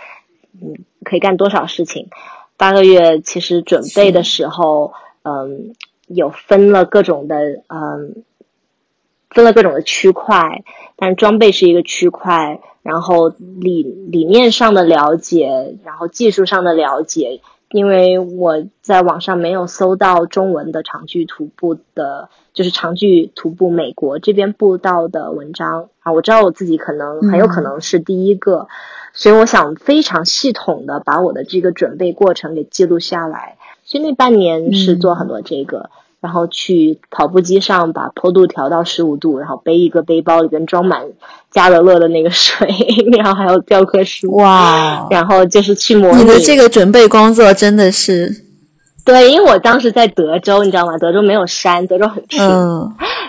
[0.61, 0.75] 嗯，
[1.05, 2.09] 可以干多少事情？
[2.57, 4.91] 八个月其实准备的时候，
[5.23, 5.75] 嗯，
[6.07, 8.15] 有分了各种的，嗯，
[9.29, 10.65] 分了各种的区块，
[10.97, 25.89] 但是装备是一个区块，然后理理念上的了解，然后技术上的了解，因为我在网上没有搜到中文的长距徒步的，就是长距徒步美国这边步道的文章。
[25.99, 28.67] 啊，我知道我自己可能很有可能是第一个，
[29.13, 35.89] 所以我想非常系统的把我的这个准备过程给记录下来，所以那半年是做很多这个。
[36.21, 41.13] 然后去跑步机上把坡度调到十五度，然后背一个背包里边装满
[41.51, 42.67] 加了乐的那个水，
[43.17, 44.31] 然后还有教科书。
[44.35, 45.07] 哇！
[45.09, 46.23] 然后就是去模拟。
[46.23, 48.43] 你的这个准备工作真的是，
[49.05, 50.97] 对，因为我当时在德州，你知道吗？
[50.97, 52.39] 德州没有山，德州很平，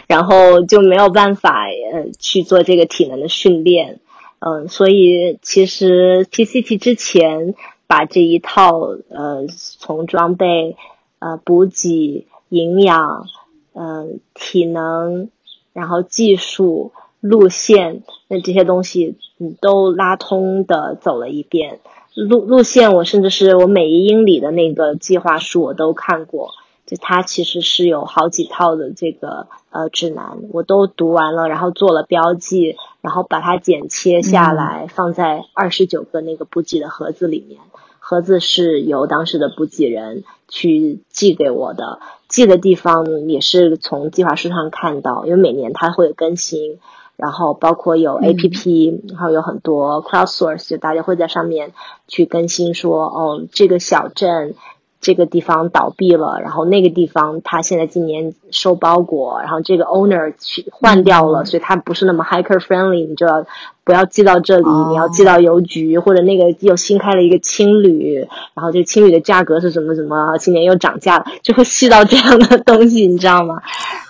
[0.07, 4.01] 然后就没有办法呃去做这个体能的训练。
[4.41, 7.55] 嗯，所以其实 PCT 之前
[7.87, 9.47] 把这一套呃
[9.79, 10.77] 从装备
[11.19, 12.27] 呃补给。
[12.51, 13.27] 营养，
[13.75, 15.29] 嗯，体能，
[15.73, 16.91] 然后技术
[17.21, 21.81] 路线，那这些东西你都拉通的走了一遍。
[22.15, 26.51] 路路线我甚至是我每一英里的那个计划书我都看过，
[26.87, 37.61] 就它其实是有好几套的这个呃指南，我都读完了，然后做了标记，然后把它剪切下来放在二十九个那个补给的盒子里面。
[37.99, 42.01] 盒子是由当时的补给人去寄给我的。
[42.29, 46.81] 寄的地方也是从计划书上看到，因为每年它会更新，
[47.21, 51.73] 然后包括有 A P P，然后有很多 crowd source，就大家会在上面
[52.09, 54.55] 去更新说，哦，这个小镇。
[55.01, 63.47] 这个地方倒闭了，然后那个地方他现在今年收包裹，然后这个 owner 去换掉了，所以他不是那么 hiker friendly，你就要
[63.83, 68.17] 不要寄到这里，你要寄到邮局或者那个又新开了一个青旅，
[68.55, 73.55] 然后这青旅的价格是什么什么，今年又涨价了，就会细到这样的东西，你知道吗？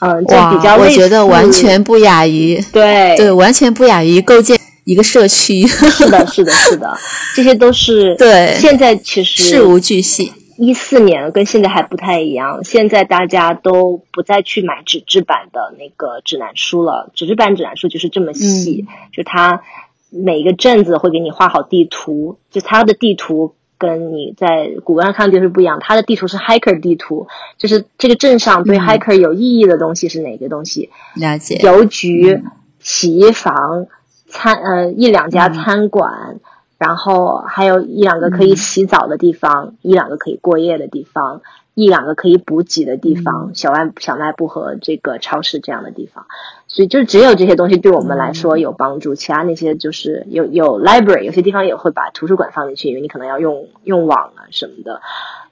[0.01, 5.65] 嗯，就比较我觉得完全不亚于对对，完全不亚于构建一个社区。
[5.67, 6.99] 是的，是的，是的，
[7.37, 8.57] 这些都是对。
[8.59, 10.33] 现在其实事无巨细。
[10.63, 17.11] 一四年跟现在还不太一样，现在大家都不再去买纸质版的那个指南书了。
[17.15, 19.63] 纸质版指南书就是这么细，就它
[20.11, 30.91] 每一个镇子会给你画好地图，就它的地图跟你在谷歌上看的地图不一样，它的地图是 hiker 地图，就是这个镇上对 hiker 有意义的东西是哪个东西？
[31.17, 31.57] 了解。
[31.63, 32.43] 邮局、
[32.81, 33.87] 洗衣房、
[34.29, 36.39] 餐呃一两家餐馆。
[36.81, 41.43] 然后还有一两个可以洗澡的地方，一两个可以过夜的地方，
[41.75, 46.25] 一两个可以补给的地方，小卖小卖部和这个超市这样的地方。
[46.69, 55.03] 所以就只有这些东西对我们来说有帮助，其他那些就是有有 library，有些地方也会把图书馆放进去，因为你可能要用用网啊什么的。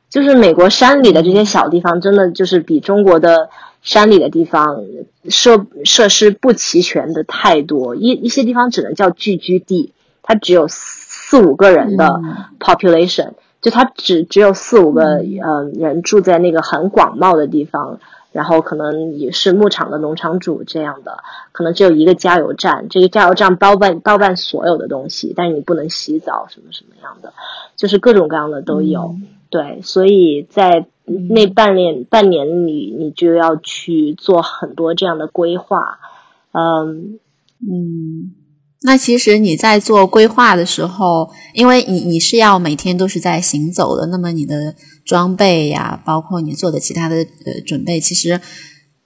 [0.09, 3.51] 就是美国山里的这些小地方，真的就是比中国的
[3.83, 4.83] 山里的地方
[5.29, 7.97] 设设施不齐全的太多。
[7.97, 10.67] 一一些地方只能叫聚居地，它只有。
[10.69, 10.98] 四
[11.37, 12.21] 五个人的
[12.59, 15.03] population，就他只只有四五个
[15.43, 17.99] 呃人住在那个很广袤的地方，
[18.33, 21.19] 然后可能也是牧场的农场主这样的，
[21.53, 27.33] 可能只有一个加油站，这个加油站包办包办所有的东西，但是你不能洗澡什么什么样的，
[27.77, 29.17] 就是各种各样的都有。
[29.51, 35.99] 对，所以在那半年半年里，你就要去做很多这样的规划，
[36.53, 37.19] 嗯
[37.61, 38.35] 嗯。
[38.83, 44.75] 那其实你在做规划的时候，因为你你是要每天都是在行走的，那么你的
[45.05, 48.41] 装备呀，包括你做的其他的呃准备，其实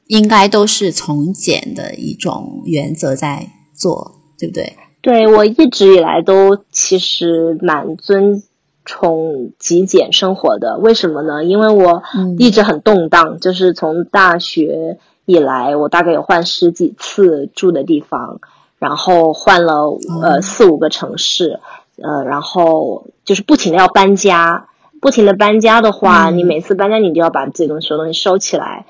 [0.09, 4.75] 应该都是从简的一种原则在做，对不对？
[5.01, 8.43] 对我一直以来都其实蛮尊
[8.85, 10.79] 崇极简生活的。
[10.79, 11.43] 为什么呢？
[11.43, 12.03] 因为我
[12.39, 18.39] 一直很动荡，就是从大学以来，我大概有换十几次住的地方。
[18.83, 21.61] 然后换了呃四五个城市，
[22.03, 24.67] 呃，然后就是不停的要搬家，
[25.01, 28.85] 不停的搬家的话，你每次搬家你就要把自己东西所有东西收起来。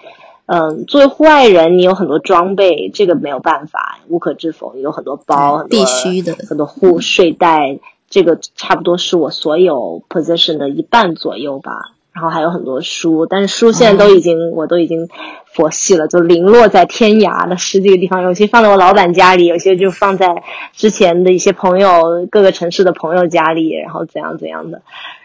[0.46, 4.74] 嗯，作为户外人，你有很多装备，这个没有办法，无可置否。
[4.76, 7.78] 有很多包，必须的，很多护睡袋，
[8.08, 11.92] 这个差不多是我所有 position 的一半左右吧。
[12.12, 15.08] 然后还有很多书，但是书现在都已经，我都已经
[15.46, 20.42] 佛系了，就零落在天涯的十几个地方，有些放在我老板家里，有些就放在
[20.74, 24.82] 之前的一些朋友各个城市的朋友家里，然后怎样怎样的。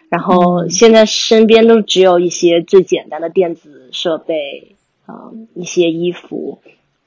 [0.08, 6.60] 然后现在身边都只有一些最简单的电子设备，啊，一些衣服，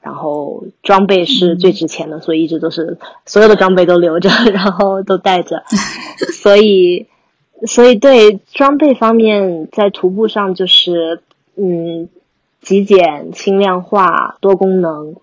[0.03, 5.63] 然后装备是最值钱的，所以一直都是所有的装备都留着， 然后都带着，
[6.43, 7.07] 所以。
[7.65, 11.21] 所以，对装备方面，在徒步上就是，
[11.55, 12.09] 嗯，
[12.61, 15.15] 极简、轻量化、多功能，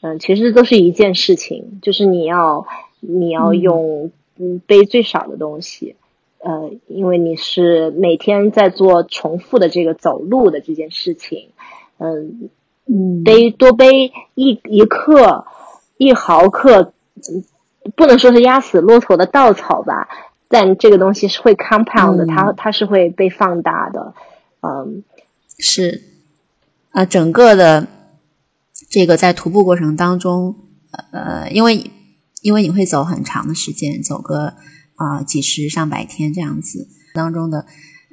[0.00, 2.66] 嗯，其实都是一件事情，就是你要
[3.00, 5.94] 你要用嗯背最少的东西，
[6.38, 11.48] 呃，因为你是每天在做重复的这个走路的这件事情，
[11.98, 12.50] 嗯
[12.86, 15.46] 嗯，背多背一一克
[15.96, 16.92] 一毫克，
[17.94, 20.08] 不能说是压死骆驼的稻草吧，
[20.48, 24.14] 但这个东西是会 compound 的，它它是会被放大的，
[24.60, 25.02] 嗯，
[25.58, 26.02] 是
[26.90, 27.88] 啊，整个的。
[28.90, 30.54] 这个在徒步过程当中，
[31.12, 31.90] 呃，因为
[32.42, 34.54] 因为你会走很长的时间，走个
[34.96, 37.66] 啊几十上百天这样子当中的，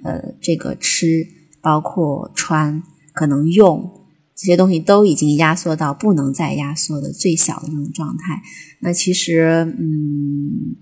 [0.04, 1.28] 呃，这个吃
[1.62, 4.06] 包括穿可能用
[4.36, 8.42] 这些东西都已经压缩到不能再压缩的最小的那种状态。
[8.80, 10.76] 那其实，嗯，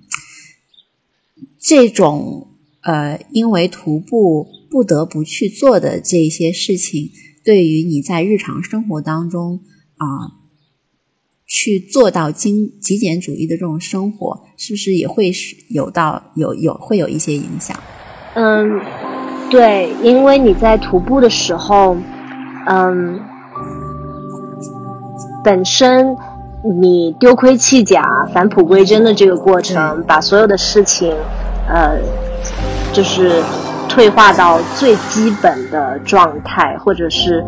[1.60, 2.48] 这种
[2.84, 7.12] 呃，因为徒步不得不去做的这些事情，
[7.44, 9.62] 对于你在日常生活当中。
[10.00, 10.40] 啊，
[11.46, 17.78] 去做到精极简主义的这种生活，是不是也会是有到有有会有一些影响？
[18.36, 18.80] 嗯，
[19.50, 21.98] 对，因为你在徒步的时候，
[22.68, 23.20] 嗯，
[25.44, 26.16] 本身
[26.80, 28.02] 你丢盔弃甲、
[28.34, 31.14] 返璞归真的这个过程，把所有的事情，
[31.70, 31.98] 呃，
[32.92, 33.42] 就是
[33.88, 37.44] 退化到最基本的状态，或者是。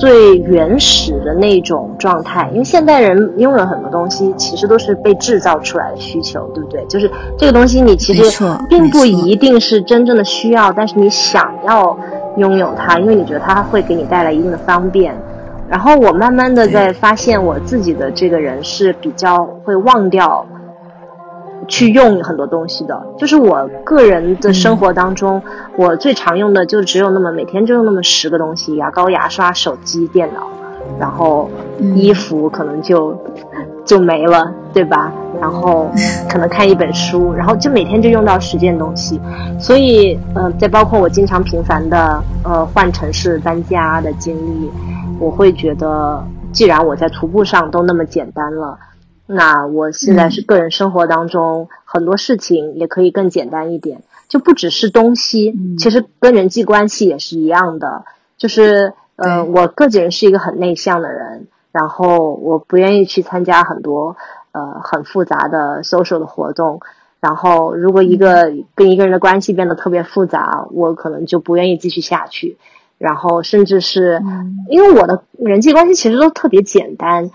[0.00, 6.84] 最原始的那种状态，因为现代人拥有很多东西，其实都是被制造出来的需求，对不对？
[6.86, 11.98] 就是这个东西，你其实并不一定是真正的需要，但是你想要
[12.36, 15.12] 拥有它，因为你觉得它会给你带来一定的方便。
[15.68, 20.46] 然后我慢慢的在发现，我自己的这个人是比较会忘掉。
[21.66, 25.42] 去用很多东西的，就是我个人的生活当中，
[25.76, 30.46] 我最常用的就只有那么每天就用那么十个东西：牙膏、牙刷、手机、电脑，
[30.98, 31.50] 然后
[31.94, 33.16] 衣服可能就
[33.84, 35.12] 就没了，对吧？
[35.40, 35.90] 然后
[36.28, 39.20] 可能看一本书，然后就每天就用到十件东西。
[39.58, 44.70] 所以，呃，再包括我经常频繁的呃换城市搬家的经历，
[45.20, 48.76] 我会觉得，既然我在徒步上都那么简单了。
[49.30, 58.04] 那我现在是个人生活当中很多事情也可以更简单一点，就不只是东西，其实跟人际关系也是一样的。
[58.38, 64.16] 就是呃，我个人是一个很内向的人，然后我不愿意去参加很多
[64.52, 66.80] 呃很复杂的 social 的活动。
[67.20, 72.56] 然后如果一个跟一个人的关系变得特别复杂，我可能就不愿意继续下去。
[72.96, 74.22] 然后甚至是
[74.70, 77.30] 因为我的人际关系其实都特别简单。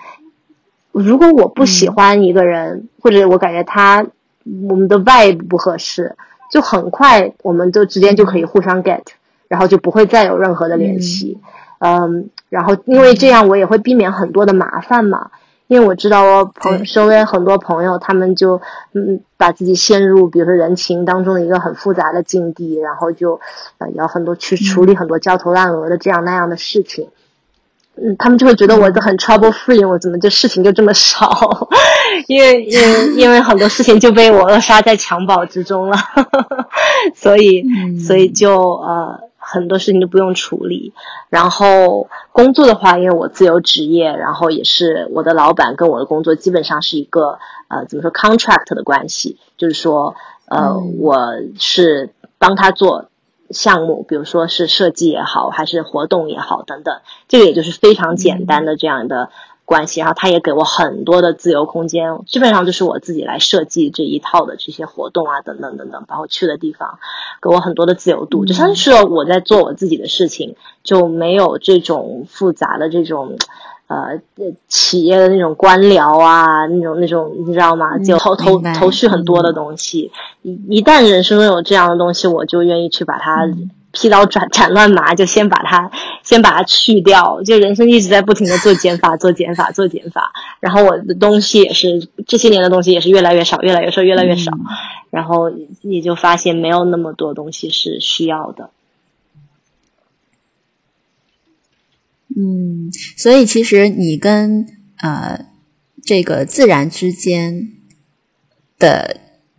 [0.94, 4.06] 如果我不喜欢一个人，或者我感觉他
[4.70, 6.16] 我们的 vibe 不合适，
[6.52, 9.02] 就很快我们就之间就可以互相 get，
[9.48, 11.40] 然后就不会再有任何的联系。
[11.80, 15.32] 嗯，然后因为这样我也会避免很多的麻烦嘛，
[15.68, 18.62] 因为我知道我朋身边很多朋友他们就
[18.94, 23.40] 嗯把自己陷入比如说人情当中的一个很复杂的境地，然后就
[23.80, 27.06] 呃要很多去处理很多焦头烂额的这样那样的事情。
[27.06, 27.23] 嗯，
[28.18, 31.68] 他们就会觉得我很 trouble free，我怎么就事情就这么少？
[32.28, 35.98] 因为因为 因为很多事情就被我扼杀在襁褓之中了，
[37.14, 37.64] 所以
[38.00, 40.94] 所以就呃很多事情都不用处理。
[41.30, 47.38] 然后工作的话，因为我自由职业，然后也是我的老板跟我的工作基本上是一个
[47.68, 50.16] 呃怎么说 contract 的关系，就是说
[50.48, 53.06] 呃我是帮他做。
[53.54, 59.30] 项目，比如说是设计也好，还是活动也好，等等，这个也就是非常简单的这样的
[59.66, 60.00] 关系。
[60.02, 67.00] 然后他也给我很多的自由空间，基本上就是我自己来设计这一套的这些活动啊，等等等等，包括去的地方，
[67.42, 73.38] 给我很多的自由度，就像是我在做我自己的事情，就没有这种复杂的这种。
[73.88, 74.20] 呃，
[74.68, 77.98] 企业的那种官僚啊，那种那种，你知道吗？
[78.00, 80.12] 就头头头绪很多的东西。
[80.42, 83.48] 一一旦人生中有这样的东西，我就愿意去把它
[83.92, 85.92] 劈刀斩 斩乱麻，就先把它
[86.24, 87.42] 先把它去掉。
[87.44, 90.32] 就人生一直在不停的做减法， 做减法，做减法。
[90.60, 94.52] 然后我的东西也是这些年的东西也是越来越少，越来越少，越来越少。
[95.12, 98.72] 然后你就发现没有那么多东西是需要的。
[102.36, 104.66] 嗯，所以其实你跟
[105.00, 105.46] 呃
[106.04, 107.68] 这个自然之间
[108.80, 109.18] 的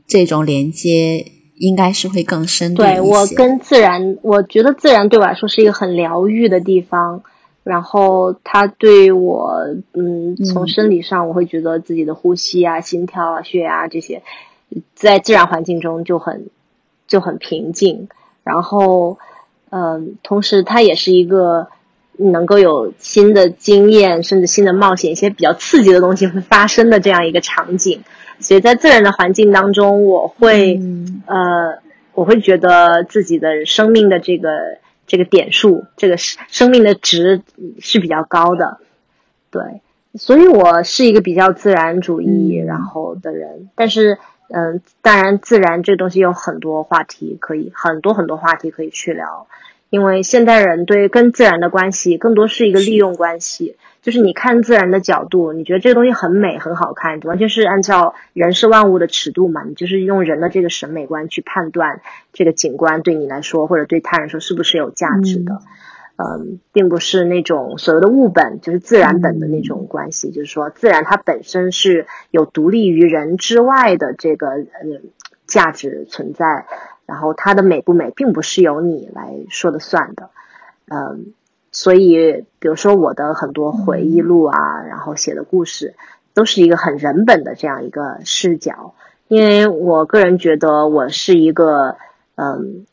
[0.09, 7.23] 这种连接，应该是会更深对我跟自然，我觉得自然对我来说是一个很疗愈的地方。
[7.63, 9.53] 然后它对我，
[9.93, 14.23] 嗯，从生理上，我会觉得自己的呼吸啊、心跳啊、血压这些，
[14.97, 16.49] 在自然环境中就很
[17.07, 18.09] 就很平静。
[18.43, 19.19] 然后，
[19.71, 21.69] 嗯，同时它也是一个。
[22.17, 28.03] 能够有新的经验，甚至新的冒险，一些比较刺激的东西会发生的这样一个场景。
[28.41, 30.81] 所以在自然的环境当中，我会
[31.27, 31.79] 呃，
[32.15, 34.51] 我会觉得自己的生命的这个
[35.07, 37.43] 这个点数，这个生命的值
[37.81, 38.79] 是比较高的。
[39.51, 39.81] 对，
[40.15, 44.19] 所以我是一个比较自然主义然后的人，但是。
[44.49, 49.47] 嗯，当然，自然这东西有很多话题可以，很多很多话题可以去聊。
[49.91, 62.01] 因为现代人对跟自然的关系更多是一个利用关系，就是你看自然的角度，你觉得这个东西很美很好看，完全是按照人是万物的尺度嘛，你就是用人的这个审美观去判断
[62.33, 65.61] 这个景观对你来说或者对他人说是不是有价值的。
[66.17, 70.31] 嗯，并不是那种所谓的物本，就是自然本的那种关系。
[70.31, 74.65] 就是说，自然它本身是有独立于人之外的这个呃
[75.49, 76.67] 价值存在，
[77.07, 80.31] 然后它的美不美，并不是由你来说的算的。
[80.89, 81.33] 嗯，
[81.73, 85.95] 所以比如说我的很多回忆录啊，然后写的故事，
[86.35, 88.95] 都是一个很人本的这样一个视角，
[89.29, 91.97] 因为我个人觉得我是一个
[92.37, 92.87] 嗯。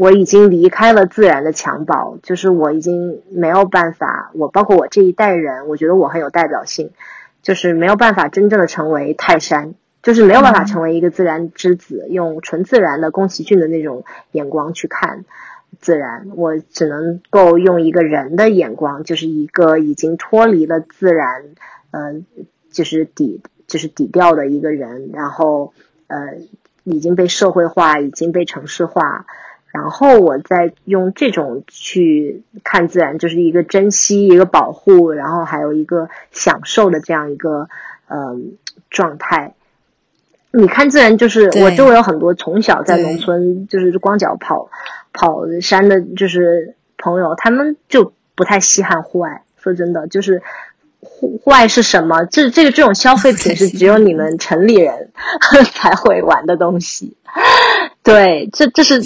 [0.00, 6.92] 我已经离开了自然的襁褓，就是我已经没有办法，我包括我这一代人，我觉得我很有代表性，
[7.42, 9.74] 就是没有办法真正的成为泰山，
[10.08, 15.26] 就是没有办法成为一个自然之子，用纯自然的宫崎骏的那种眼光去看
[15.80, 21.44] 自然，我只能够用一个人的眼光，就是一个已经脱离了自然，
[21.90, 22.22] 呃，
[22.72, 25.74] 就是底就是底调的一个人，然后
[26.06, 26.36] 呃
[26.84, 29.26] 已经被社会化，已经被城市化。
[29.70, 37.68] 然后我再用这种去看自然，就是一个珍惜、一个保护，然后还有一个享受的这样一个
[38.06, 38.56] 嗯
[38.88, 39.52] 状态。
[40.52, 44.68] 你看自然，就是我周围有很多从小在农村就是光脚跑
[45.12, 49.42] 跑山的，就是朋友，他们就不太稀罕户外。
[49.56, 50.42] 说真的，就是
[51.00, 52.24] 户户外是什么？
[52.26, 55.10] 这这个这种消费品是只有你们城里人
[55.74, 57.16] 才会玩的东西。
[58.02, 59.02] 对，这这是。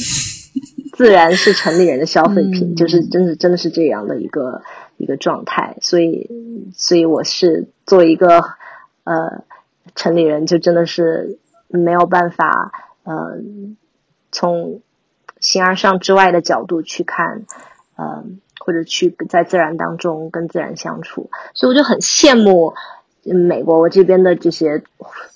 [0.95, 4.63] 自然是城里人的消费品， 就是真的真的是这样的一个
[4.99, 6.31] 一个状态，所以
[6.77, 8.45] 所以我是作为一个
[9.05, 9.43] 呃
[9.95, 12.73] 城里人，就真的是没有办法
[13.05, 13.39] 呃
[14.31, 14.81] 从
[15.41, 17.45] 形而上之外的角度去看，
[17.97, 18.25] 呃
[18.61, 22.75] 或者去在自然当中跟自然相处，所以我就很羡慕
[23.23, 24.83] 美国我这边的这些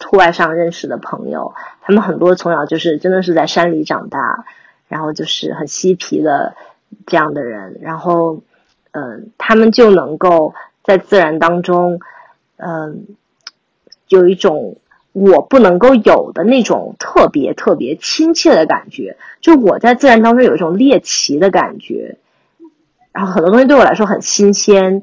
[0.05, 4.45] 户外上认识的朋友，他们很多从小就是真的是在山里长大。
[4.89, 6.55] 然后就是很嬉皮的
[7.09, 8.39] 这样的人，然后，
[8.93, 11.99] 嗯，他们就能够在自然当中，
[12.55, 13.05] 嗯，
[14.09, 14.77] 有一种
[15.13, 19.17] 我不能够有的那种特别特别亲切的感觉。
[19.41, 22.17] 就我在自然当中有一种猎奇的感觉，
[23.13, 25.03] 然后很多东西对我来说很新鲜，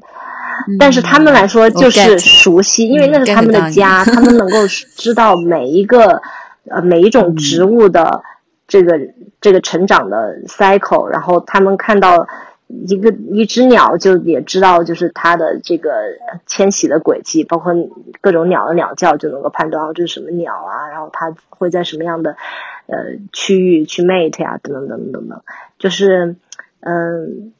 [0.78, 6.22] 但是他们来说就是熟悉，因为那是他们的家，他们能够知道每一个
[6.68, 8.22] 呃每一种植物的
[8.68, 9.00] 这个。
[9.40, 12.26] 这个成长的 cycle，然后他们看到
[12.66, 15.90] 一个一只鸟，就也知道就是它的这个
[16.46, 17.74] 迁徙的轨迹，包括
[18.20, 22.36] 各种鸟的鸟叫，就能够判断这是什么鸟啊，然后它会在什么样的
[22.86, 22.96] 呃
[23.32, 25.42] 区域去 mate 呀，等等等等等等，
[25.78, 26.36] 就是
[26.80, 27.52] 嗯，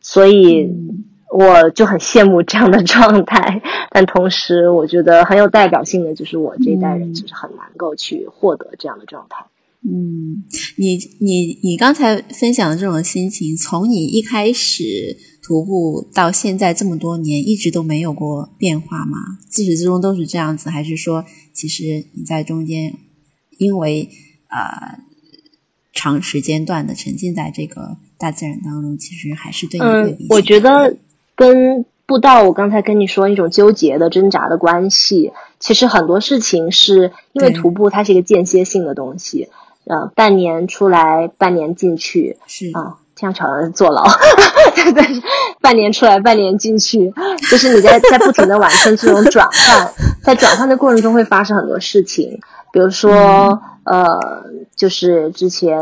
[0.00, 0.74] 所以
[1.30, 9.44] 我就很羡慕这样的状态， 但同时我觉得很有代表性的就是我这一代人就是很难够去获得这样的状态。
[9.44, 19.16] 嗯，你你你刚才分享的这种心情，从你一开始徒步到现在这么多年，一直都没有过变化吗？
[19.48, 21.24] 自始至终都是这样子，还是说，
[21.54, 22.94] 其实你在中间，
[23.56, 24.10] 因为
[24.48, 24.98] 呃
[25.94, 30.94] 长时间段的沉浸在这个大自然当中，其实还是对你嗯，我觉得
[31.34, 39.48] 跟步道，我刚才跟你说一种纠结的挣扎的关系，其实很多事情是因为徒步它是一个间歇性的东西。
[39.90, 44.04] 呃，半年出来，半年进去，是啊，这样巧的坐牢，
[44.94, 45.20] 对，
[45.60, 47.12] 半年出来，半年进去，
[47.50, 52.38] 就是你在在不停的完成这种转换，在转换的过程中会发生很多事情，
[52.72, 54.44] 比如说，呃，
[54.76, 55.76] 就是之前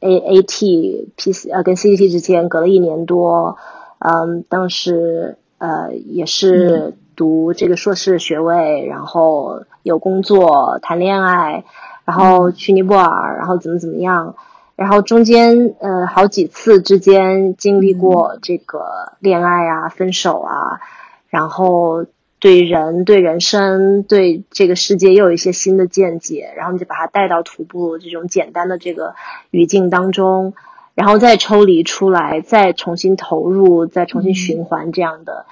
[0.00, 3.58] A A T P C 呃跟 C T 之间隔了一年多，
[3.98, 11.64] 嗯，当时呃也是读这个硕士学位，然后有工作，谈恋爱。
[12.10, 14.34] 然后去尼泊尔，然后怎么怎么样，
[14.74, 20.80] 然后中间呃好几次之间经历过这个恋爱啊、分手啊，
[21.28, 22.06] 然后
[22.40, 29.14] 对人、对人生、对这个世界又有一些新的见解，然后你就把它带到徒步这种简单的这个
[29.52, 30.54] 语境当中，
[30.96, 35.46] 然后再抽离出来，再重新投入，再重新循环这样的，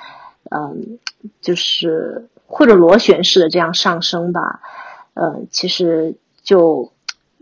[0.50, 0.98] 嗯，
[1.40, 4.58] 就是或者螺旋式的这样上升吧。
[5.14, 6.14] 呃，其实
[6.48, 6.92] 就，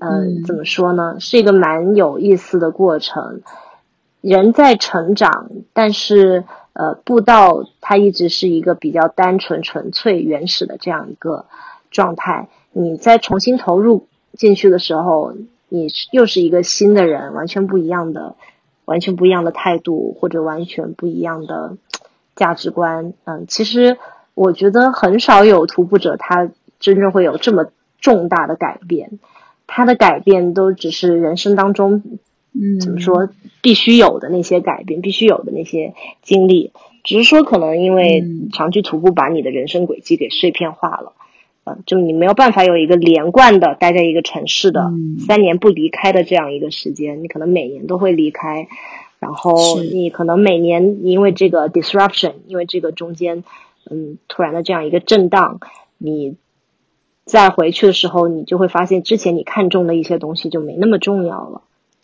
[0.00, 3.42] 嗯，怎么说呢，是一个蛮有意思的过程。
[4.20, 6.42] 人在成长，但是
[6.72, 11.46] 呃，步道它一直是一个比较单纯、纯粹、原始的这样一个
[11.92, 12.48] 状态。
[12.72, 15.34] 你在重新投入进去的时候。
[15.68, 18.36] 你又是一个新的人，完全不一样的，
[18.84, 21.76] 完全不一样的态度，或者完全不一样的
[22.36, 23.14] 价值观。
[23.24, 23.98] 嗯，其实
[24.34, 26.48] 我觉得很少有徒步者他
[26.78, 27.66] 真正会有这么
[28.00, 29.18] 重大的改变，
[29.66, 32.02] 他的改变都只是人生当中，
[32.52, 33.28] 嗯，怎么说
[33.62, 36.72] 必须有的那些改变，必须有的那些经历，
[37.04, 41.12] 只是说可能因为长期徒步把你的人生轨迹给碎片化了。
[41.84, 44.88] 就你没有办法有一个连贯的待在一个城市的
[45.26, 48.68] 三年不离开的这样一个时间，你可能每年都会离开，
[49.18, 53.42] 然后你可能每年因为这个 disruption，因为这个中间，
[53.90, 55.58] 嗯，突然的这样一个震荡，
[55.98, 56.36] 你
[57.26, 61.60] 再回去的时候，你就会发现之前你看中的一些东西就没那么重要了。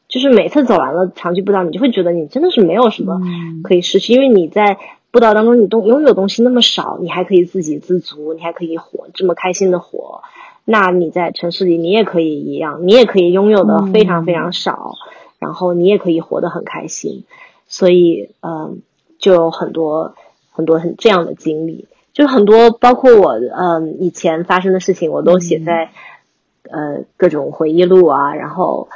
[0.08, 3.22] 就是每次走完了长距步道，你就会觉得你真的是没有什么
[3.62, 4.76] 可以失去，因为你在。
[5.12, 10.22] 步道当中，你东拥有东西那么少，你还可以自给自足，你还可以活这么开心的活。
[10.64, 14.94] 那你在城市里，你也可以一样，你也可以拥有的非常非常少，
[15.38, 17.24] 然后你也可以活得很开心。
[17.68, 18.80] 所以，嗯，
[19.18, 20.14] 就有很多
[20.50, 25.90] 很多很这样的经历，就很多包括我，嗯，以前发生的事情，我都写在
[26.70, 28.88] 呃各种回忆录啊，然后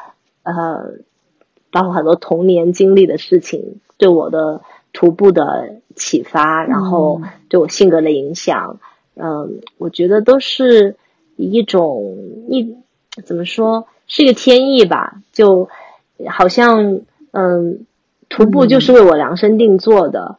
[0.43, 0.93] 呃，
[1.71, 4.61] 包括很多童年经历的事情，对我的。
[4.93, 8.81] 徒步的启发，然后对我性格的影响，
[9.15, 10.97] 嗯，我觉得都是
[11.37, 12.17] 一种
[12.49, 12.79] 一
[13.27, 15.21] 怎么说，是一个天意吧。
[15.35, 15.69] 就
[16.31, 17.01] 好像，
[17.33, 17.85] 嗯，
[18.31, 20.39] 徒步就是为我量身定做的，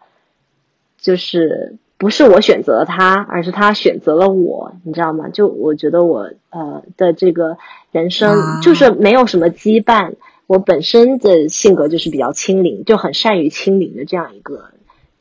[0.99, 5.29] 就是不是我选择了他，而是他选择了我，你知道吗？
[5.29, 7.57] 就我觉得我呃的这个
[7.91, 10.13] 人生就是没有什么羁绊。
[10.45, 14.69] 我本身的性格就是比较清零，就很善于清零的这样一个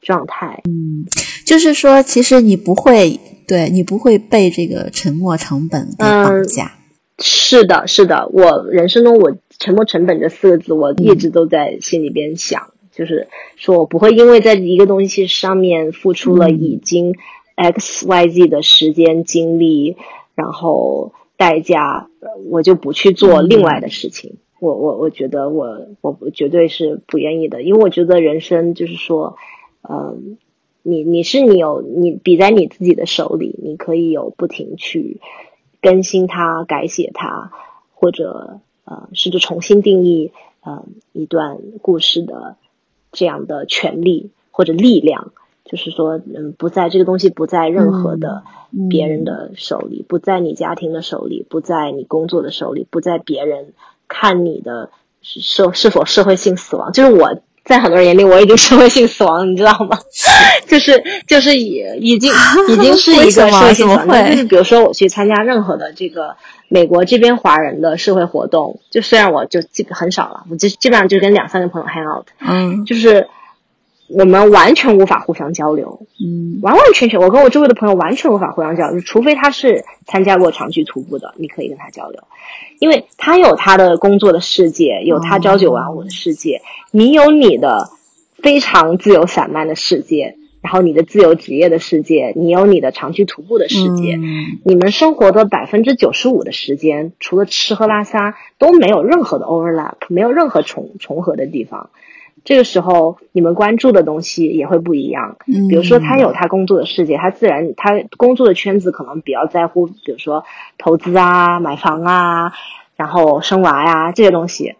[0.01, 0.63] 状态。
[0.69, 1.05] 嗯，
[1.45, 3.19] 就是说，其实你不会，
[3.49, 6.75] 对你不会被这个沉没成本给绑架。
[7.19, 17.15] 是的，是的，我人生中我沉没成本这四个字，我一直都在心里边想，就是说我不会因为在一个东西上面付出了已经
[17.55, 19.97] x y z 的时间精力，
[20.35, 22.09] 然后代价，
[22.51, 24.37] 我就不去做另外的事情。
[24.59, 29.37] 我我我觉得我我绝对是不愿意的，因为我觉得人生就是说，
[29.87, 30.39] 嗯，
[30.83, 35.21] 你你是你有你比在你自己的手里，你可以有不停去
[35.83, 37.53] 更新它、改写它，
[37.93, 40.33] 或者呃，甚至重新定义
[40.63, 42.57] 呃一段故事的
[43.17, 45.33] 这样的权利或者力量，
[45.65, 48.45] 就是说，嗯，不在这个东西不在任何的
[48.89, 53.73] 别人的手里，不在你家庭的手里，不在你工作的手里，不在别人。
[54.09, 54.91] 看你的
[55.21, 59.99] 社是否社会性死亡，就是我在很多人眼里我已经社会性死亡，你知道吗？
[60.67, 62.33] 就是就是已已经
[62.69, 64.31] 已经是一个 社会性死亡。
[64.31, 66.37] 就是比如说我去参加任何的这个
[66.69, 73.29] 美国这边华人的社会活动，就虽然我就基本很少了，我就基本上就跟两三个朋友 hang out，嗯，就是。
[74.09, 82.23] 我们完全无法互相交流，嗯，完完全全，我跟我周围的朋友完全无法互相交流，除非他是参加过长距徒步的，你可以跟他交流，
[82.79, 87.91] 因为他有他的工作的世界，有他朝九晚五的世界，你有你的
[88.39, 94.19] 非常自由散漫的世界，然后你的自由职业的世界，你有你的长距徒步的世界，
[94.65, 101.91] 你们生活的百分之九十五的时间，除了吃喝拉撒，都没有任何的 overlap，没有任何重重合的地方。
[102.45, 105.37] 这个时候，你们关注的东西也会不一样。
[105.47, 110.45] 嗯，比如说他有他工作的世界，他自然他工作的圈子可能比较在乎，比如说
[110.79, 112.53] 投资啊、买房啊，
[112.97, 114.75] 然后生娃呀这些东西。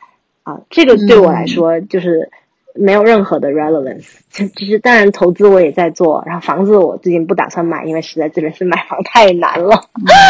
[0.45, 2.31] 啊，这个对我来说就是
[2.73, 4.19] 没有任何的 relevance。
[4.31, 9.81] 其实当然投资我也在做，然后房子我最近不打算买，因为实在这边是买房太难了，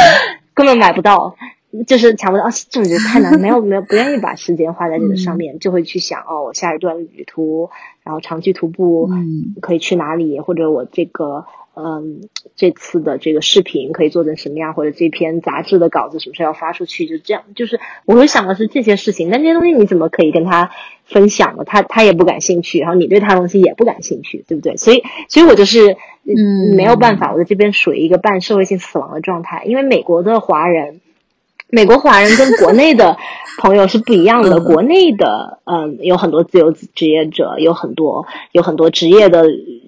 [0.55, 1.37] 根本买不到。
[1.87, 7.69] 就是抢不到，就觉得太难， 没有没有不愿意把时间花在这个上面，就会去想哦，我下一段旅途，
[8.03, 9.11] 然后长期徒步，
[9.61, 11.45] 可以去哪里，或者我这个
[11.75, 12.21] 嗯
[12.55, 20.71] 这次的这个视频可以做成什么样，或者这篇杂志的稿子什么时候要发出去，就这样，就是我会想的是这些事情，但这些东西你怎么可以跟他
[21.05, 21.65] 分享呢？
[21.67, 24.79] 他他也不感兴趣，然后你对他东西也不感兴趣，对不对？
[24.79, 31.01] 所以所以我就是嗯没有办法，我在这边属于一个半社会性死亡的状态，因为美国的华人。
[31.69, 33.17] 美国华人跟国内的
[33.59, 34.61] 朋友是不一样的。
[34.61, 39.45] 国内的，嗯，有很多自由职业者，有很多有很多职业的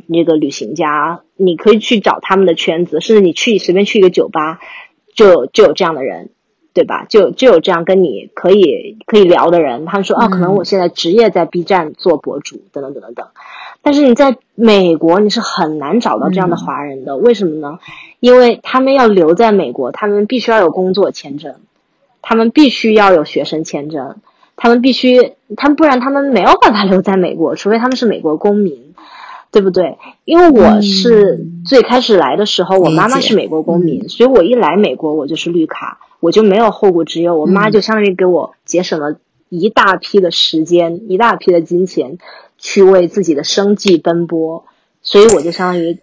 [0.07, 4.59] 那个旅行家，你可以去找他们的圈子，甚至你去随便去一个酒吧，
[5.15, 6.31] 就就有这样的人，
[6.75, 7.07] 对吧？
[7.09, 9.87] 就就有这样跟你可以可以聊的人。
[9.87, 13.27] 他们说，啊，可能我现在职业在 B 站做博主，等等等等等。
[13.81, 17.79] 但是你在美国，你是很难找到这样的华人的，为什么呢？
[18.19, 21.55] 因为他们要留在美国，他们必须要有工作签证，
[22.23, 24.17] 他们必须要有学生签证，
[24.57, 28.95] 他们必须，他们不然他们没有办法留在美国，除非他们是美国公民，
[29.51, 29.99] 对不对？
[30.25, 42.19] 因为我是最开始来的时候，我妈妈是美国公民，所以我一来美国我就是绿卡，我就没有后顾之忧，我妈就相当于给我节省了一大批的时间，一大批的金钱。
[42.61, 44.65] 去为自己的生计奔波，
[45.01, 46.01] 所以我就相当于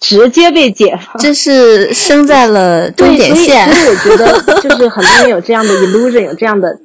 [0.00, 3.66] 直接被解放，这是生在了终点线。
[3.72, 6.78] 所以我觉得，就是很多人有这样的 illusion，有这样的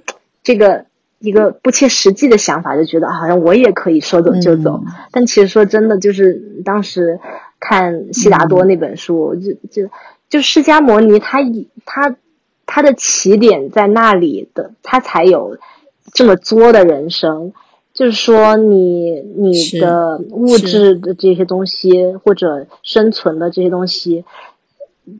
[0.44, 0.86] 这个
[1.20, 4.82] 一个不切实际的想法，就觉得好像我也可以说走就走。
[5.12, 7.20] 但其实说真的，就是当时
[7.60, 9.90] 看悉达多那本书，就就
[10.30, 11.40] 就释迦摩尼，他
[11.86, 12.16] 他
[12.66, 15.58] 他的起点在那里的，他才有
[16.14, 17.52] 这么作的人生。
[18.00, 24.24] 就是说，你你的物质的这些东西，或者生存的这些东西，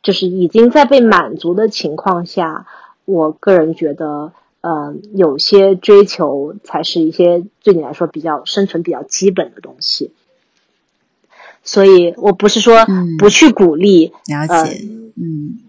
[0.02, 2.68] 就是已经在被满足的情况下，
[3.04, 10.14] 我个人觉得，呃，有些追求才是一些对你来说比较生存比较基本的东西。
[11.62, 12.88] 所以我不是说
[13.20, 14.82] 不去鼓励，了解，
[15.18, 15.60] 嗯。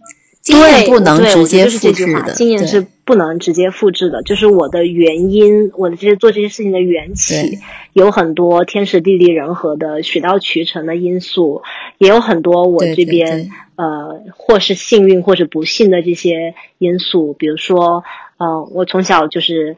[0.43, 4.23] 经验不能直接复制的，经验是不能直接复制的。
[4.23, 7.59] 就是我的原因，我的这些做这些事情的缘起，
[7.93, 11.63] 有很多天时地利人和的水到渠成的因素，
[11.99, 17.33] 也有很多我这边呃或是幸运或是不幸的这些因素。
[17.33, 18.05] 比如说，
[18.37, 19.77] 呃，我从小就是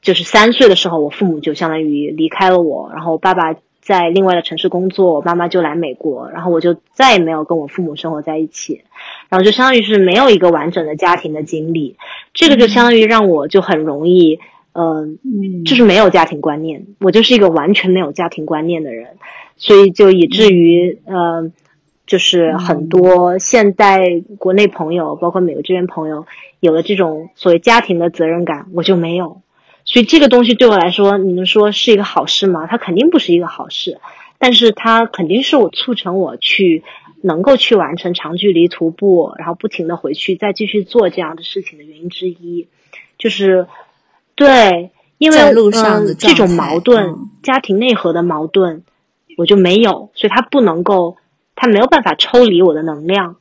[0.00, 3.56] 就是三岁的时候，我父母就相当于离开了我，然后爸爸
[3.88, 8.82] 在另外的城市工作，我妈妈就来美国，然后我就再也没有跟我父母生活在一起。
[9.30, 11.96] 然后就相当于是没有一个完整的家庭的经历，
[12.34, 14.40] 这个就相当于让我就很容易，
[14.74, 15.18] 嗯，
[15.64, 19.16] 就是没有家庭观念，我就是一个完全没有家庭观念的人，
[19.56, 21.50] 所以就以至于，呃，
[22.06, 26.26] 就是很多现在国内朋友，包括美国这边朋友，
[26.60, 29.40] 有了这种所谓家庭的责任感，我就没有，
[29.90, 32.66] 所以这个东西对我来说，你们说是一个好事吗？
[32.66, 33.98] 它肯定不是一个好事，
[34.38, 36.84] 但是它肯定是我促成我去。
[37.20, 42.68] 能够去完成长距离徒步，然后不停的回去再继续做这样的事情的原因之一，
[43.18, 43.66] 就是
[44.36, 48.84] 对，因为嗯这种矛盾，家庭内核的矛盾，
[49.36, 51.16] 我就没有，所以他不能够，
[51.56, 53.34] 他没有办法抽离我的能量。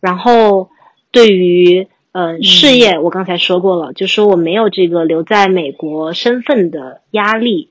[0.00, 0.68] 然后
[1.12, 7.68] 对于嗯事业，我刚才说过了，就说我没有这个留在美国身份的压力。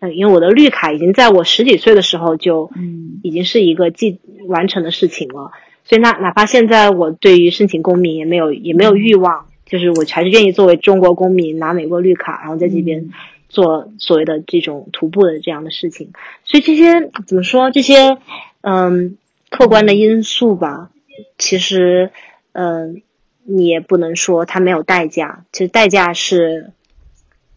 [0.00, 4.18] 嗯，因为我的绿卡已经在我十几岁的时候就，嗯，已经是一个既
[4.48, 5.52] 完成的事情了，
[5.84, 13.10] 所以那哪怕现在我对于申请公民也没有也没有欲望，就是我还是愿意作为中国公民拿美国绿卡，然后在这边
[13.48, 16.10] 做所谓的这种徒步的这样的事情。
[16.44, 17.70] 所以这些怎么说？
[17.70, 18.18] 这些
[18.62, 19.16] 嗯
[19.50, 20.90] 客观的因素吧，
[21.38, 22.10] 其实
[22.50, 23.02] 嗯
[23.44, 26.72] 你也不能说它没有代价，其实代价是。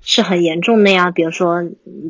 [0.08, 1.64] 是很严重的呀，比如说，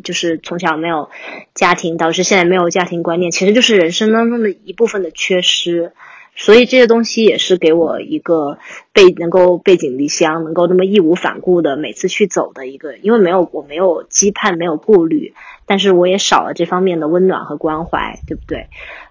[0.03, 1.09] 就是从小没有
[1.53, 5.93] 家庭，导致现在没有家庭观念，其实就是人生当中的一部分的缺失。
[6.35, 8.57] 所以这些东西也是给我一个
[8.91, 15.33] 背能够背井离乡，能够那么义无反顾的每次去走的一个，因为没有我没有羁绊，没有顾虑，
[15.65, 18.67] 但是我也少了这方面的温暖和关怀，对不对？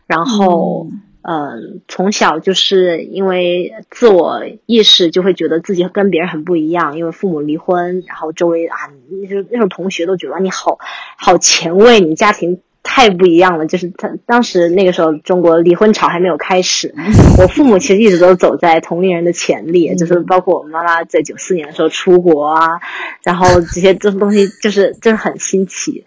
[0.06, 0.88] 然后。
[1.26, 8.76] 嗯从小就是因为自我意识就会觉得自己跟别人很不一样，因为父母离婚，然后周围啊，
[9.08, 10.78] 那就那种同学都觉得你好
[11.16, 12.60] 好前卫，你家庭。
[12.86, 16.94] 太不一样了，就是他当时那个时候，中国离婚潮还没有开始。
[17.38, 22.78] 我父母其实一直都走在同龄人的前列，就是包括我妈妈在九四年的时候出国啊，
[23.24, 26.04] 然后这些这东西就是就是很新奇。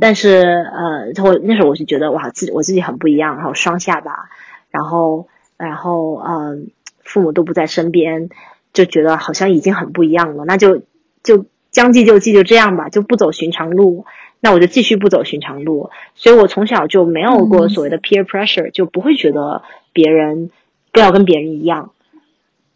[0.00, 4.28] 但是呃，我那时候我就觉得哇，自己我自己很不一样，然后双下巴，
[4.70, 6.70] 然后然后嗯，
[7.04, 8.28] 父母都不在身边，
[8.72, 10.44] 就觉得好像已经很不一样了。
[10.44, 10.82] 那就
[11.22, 14.04] 就将计就计，就这样吧，就不走寻常路。
[14.40, 19.62] 那我就继续不走寻常路，所以我从小就没有过所谓的 peer pressure，就不会觉得
[19.92, 20.50] 别人
[20.92, 21.92] 不要跟别人一样，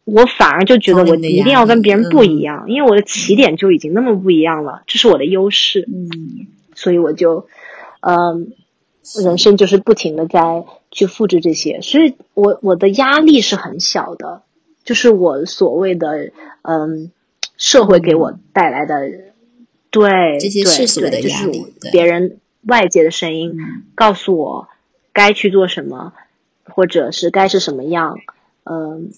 [0.05, 5.89] 我反而就觉得我一定要跟别人不一样，因为我的起点就已经那么不一样了，这是我的优势。
[5.89, 7.47] 嗯，所以我就，
[8.01, 8.53] 嗯，
[9.25, 14.43] 人生就是不停的在去复制这些，所以我我的压力是很小的，
[14.85, 16.33] 就是我所谓的
[16.63, 17.11] 嗯。
[17.59, 19.09] 社会给我带来的，
[19.93, 23.57] 对这些世俗的压力，别人外界的声音
[23.95, 24.69] 告诉我
[25.13, 26.13] 该去做什么，
[26.65, 28.19] 或者是该是什么样，
[28.65, 29.13] 嗯，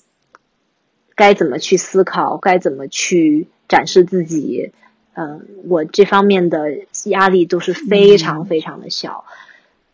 [1.14, 4.72] 该怎么去思考，该怎么去展示自己，
[5.14, 6.58] 嗯，我这方面的
[7.04, 9.24] 压力都是非常非常的小，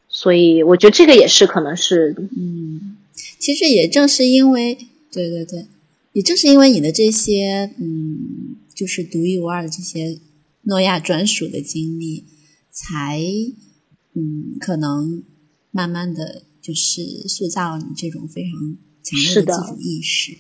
[0.09, 2.97] 所以我觉得这个也是可能是，嗯，
[3.39, 4.75] 其实也正是因为，
[5.13, 5.67] 对对对。
[6.13, 10.19] 也正是因为你的这些，嗯，就是独一无二的这些
[10.63, 12.27] 诺亚专属的经历，
[12.71, 13.23] 才，
[14.15, 15.23] 嗯，可能
[15.71, 20.37] 慢慢的就是塑造你这种非常强烈的自主意识，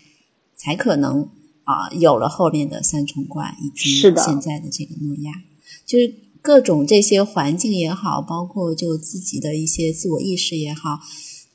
[0.56, 1.30] 才可能
[1.64, 5.32] 啊有了后面的三重冠以及现在的这个诺亚，
[5.86, 10.98] 就是各种这些环境也好，包括就自己的一些自我意识也好。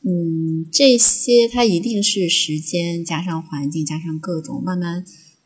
[0.07, 5.03] 嗯，这些它一定是时间加上环境加上各种慢慢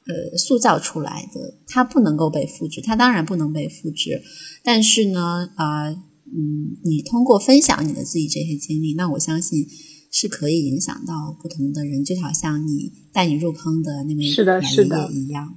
[0.09, 4.21] 呃塑造出来的，它不能够被复制，它当然不能被复制。
[4.63, 9.65] 但是呢，啊，嗯，你通过分享你的自己这些经历，那我相信
[10.11, 15.55] 是可以影响到不同的人，就好像你带你入坑的那位老爷爷一样，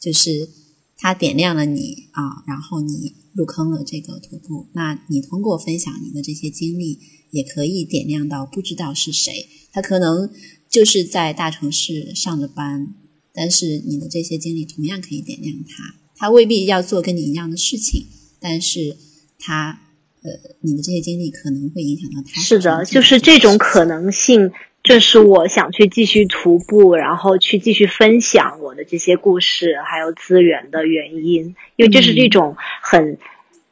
[0.00, 0.48] 就是
[0.96, 6.98] 他点亮了你啊，然后你入坑了这个徒步，那你通过分享你的这些经历。
[7.30, 10.30] 也可以点亮到不知道是谁，他可能
[10.70, 12.94] 就是在大城市上着班，
[13.34, 15.94] 但是你的这些经历同样可以点亮他。
[16.16, 18.06] 他未必要做跟你一样的事情，
[18.40, 18.96] 但是
[19.38, 19.80] 他
[20.22, 20.30] 呃，
[20.62, 22.40] 你的这些经历可能会影响到他。
[22.40, 24.50] 是的，就是这种可能性，
[24.82, 33.18] 这是我想去继续徒步，然后去继续分享我的这些故事还有资源的原因，因为这是一种很。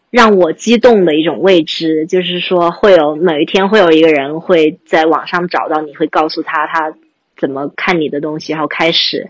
[0.08, 6.96] 让我激动的一种未知，就是说会有某一天会有一个人会在网上找到你，会告诉他他
[7.36, 9.28] 怎么看你的东西，然后开始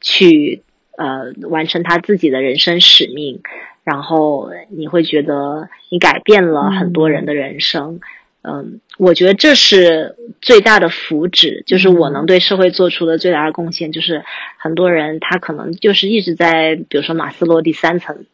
[0.00, 0.62] 去
[0.96, 3.42] 呃完成他自己的人生使命，
[3.84, 8.00] 然后你会觉得你改变了很多人的人生，
[8.42, 14.24] 嗯，我觉得这是最大的福祉，就是我能对社会做出的最大的贡献，就是
[14.56, 18.24] 很多人他可能就是一直在比如说马斯洛第三层。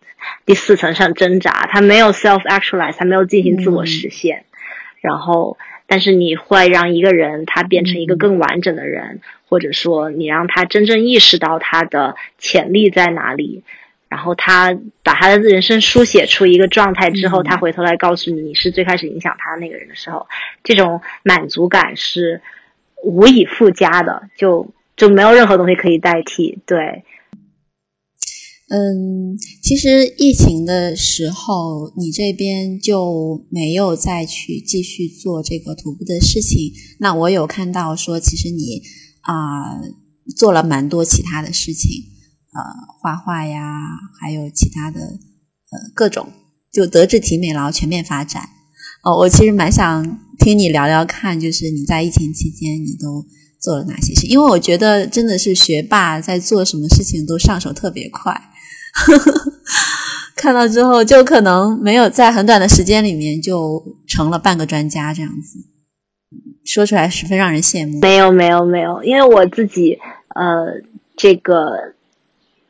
[0.46, 4.46] 第四层上挣扎，他没有 self actualize，他没有进行自我实现。
[5.02, 13.62] 然后，但是你会让一个人他变成一个更完整的人，或者说你让他真正意识到他的潜力在哪里。
[14.08, 20.28] 然后他把他的人生书写出一个状态之后，他回头来告诉你你是最开始影响他的那个人的时候，
[20.62, 22.40] 这种满足感是
[23.02, 26.58] 无以复加的，就就没有任何东西可以代替。
[26.64, 27.02] 对。
[28.68, 36.72] 嗯，其实疫情的时候，你这边就没有再去继续做这个徒步的事情。
[36.98, 38.80] 那我有看到说，其实你
[39.20, 39.80] 啊
[40.34, 41.90] 做了蛮多其他的事情，
[42.54, 42.62] 呃，
[43.02, 43.60] 画画呀，
[44.18, 46.26] 还有其他的呃各种，
[46.72, 48.42] 就德智体美劳全面发展。
[49.02, 53.26] 哦，我其实蛮想听你聊聊看，就是你在疫情期间你都
[53.60, 54.26] 做了哪些事？
[54.26, 58.34] 因为我觉得真的是学霸在做什么事情都上手特别快。
[60.36, 65.58] 看到之后，就可能没有在很短的时间里面就成了半个专家这样子，
[66.64, 68.00] 说出来十分让人羡慕。
[68.00, 69.98] 没有，没有，没有，因为我自己
[70.34, 70.82] 呃，
[71.16, 71.94] 这个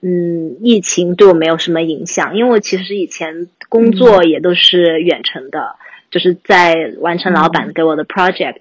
[0.03, 5.77] 嗯，疫情对我没有什么影响，因为我其实以前工作也都是远程的，
[6.11, 8.61] 就是在完成老板给我的 project。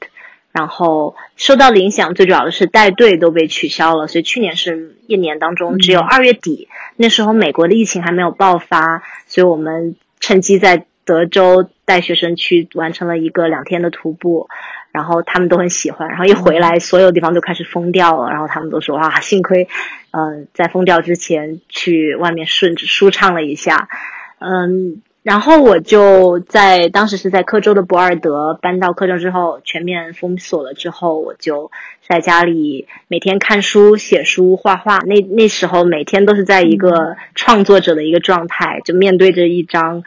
[0.54, 14.48] 然后受到的影响最主要的是带队都被取消了，所以去年是一年当中只有二月底，那时候美国的疫情还没有爆发，所以我们趁机在德州带学生去完成了一个两天的徒步，
[14.92, 19.68] 然后他们都很喜欢，然后一回来所有地方都开始封掉了，然后他们都说啊，幸亏，
[20.12, 23.90] 嗯，在封掉之前去外面顺舒畅了一下，
[24.38, 25.02] 嗯。
[25.24, 31.72] 然后我就在当时是在科州的博尔德搬到科州之后，全面封锁了之后，我就
[32.06, 34.98] 在家里每天看书、写书、画画。
[35.00, 40.04] 那那时候每天都是在一个创作者的一个状态，就面对着一张，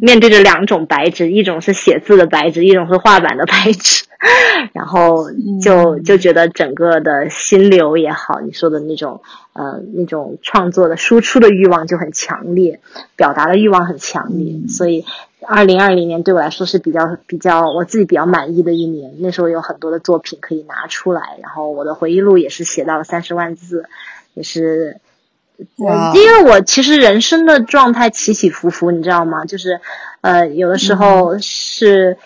[0.00, 4.04] 面对着两种白纸，一种是写字的白纸，一种是画板的白纸。
[4.72, 5.26] 然后
[5.62, 9.20] 就就觉得整个的心流也好，你说的那种
[9.54, 12.80] 呃那种创作的输出的欲望就很强烈，
[13.16, 15.06] 表达的欲望很强烈，所以
[15.40, 19.14] 二零二零年对我来说是比较比较我自己比较满意的一年。
[19.20, 23.86] 那时候有很多的作品可以拿出来，然后我的回忆录也是写到了三十万字，
[24.34, 25.00] 也是，
[25.78, 29.46] 因为我其实人生的状态起起伏伏，你知道吗？
[29.46, 29.80] 就是
[30.20, 32.18] 呃有的时候是。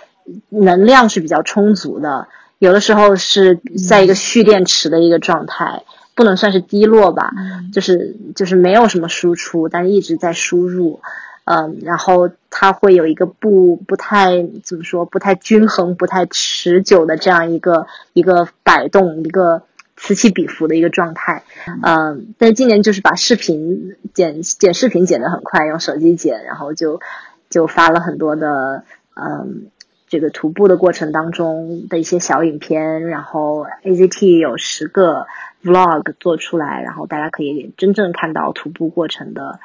[0.51, 3.59] 能量是比较充足的，有的时候是
[3.89, 5.85] 在一个蓄电池的一个状态，
[6.19, 7.31] 不能算是低落吧，
[7.73, 10.99] 就是就是没有什么输出，但是一直在输入，
[11.45, 19.62] 嗯，然后它会有一个不不太怎么说，不太均衡、不太持久的这样一个一个摆动，一个
[19.97, 21.45] 此起彼伏的一个状态，
[21.85, 27.01] 嗯，但是今年就是把视频剪剪视频剪得很快，用手机剪，然后就
[27.49, 28.83] 就发了很多的
[29.14, 29.71] 嗯。
[30.09, 35.26] 这个徒步的过程当中的一些小影片，然后 AZT 有十个
[35.62, 39.61] Vlog 做出来，然后大家可以真正看到徒步过程的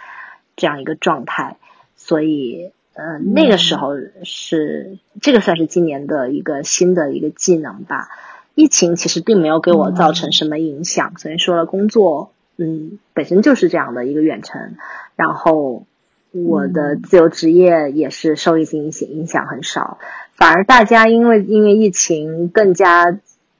[0.55, 1.57] 这样一个状态。
[1.95, 8.09] 所以，呃，那个时候是这个算是今年的一个新的一个技能吧。
[8.55, 14.75] 疫情其实并没有给我造成什么影响，所以说了工作，嗯，本身就是这样的一个远程，
[15.15, 15.85] 然后
[16.31, 19.97] 我的自由职业也是受疫情影响影响很少。
[20.35, 23.19] 反而大家因为因为疫情更加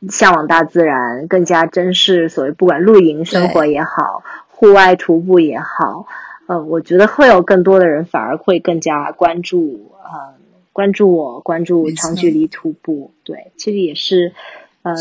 [0.09, 6.07] 向往大自然，更加珍视所谓不管露营生活也好，户外徒步也好，
[6.47, 10.33] 呃，我觉得会有更多的人反而会更加关注呃
[10.73, 14.33] 关注我关注长距离徒步，对，其实也是
[14.81, 14.95] 呃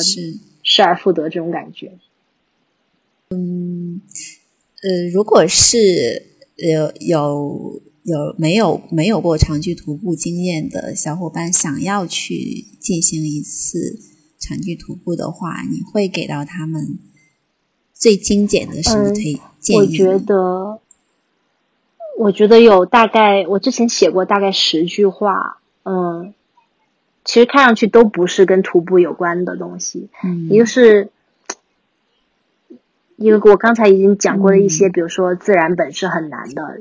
[0.62, 1.92] 失而复得这种感觉。
[3.30, 4.02] 嗯，
[4.82, 5.78] 呃，如果是
[6.56, 7.82] 有有。
[8.04, 14.00] 有没有没有过长距徒步经验的小伙伴想要去进行一次
[14.38, 16.98] 长距徒步的话，你会给到他们
[17.94, 19.78] 最精简的什么推建议？
[19.78, 20.80] 我觉得，
[22.18, 26.34] 我觉得有大概，我之前写过大概十句话，嗯，
[27.24, 31.10] 其实看上去都不是跟徒步有关的东西，嗯，也就是，
[33.14, 36.80] 因为我刚才已经讲过了一些，比如说自然本是很难的。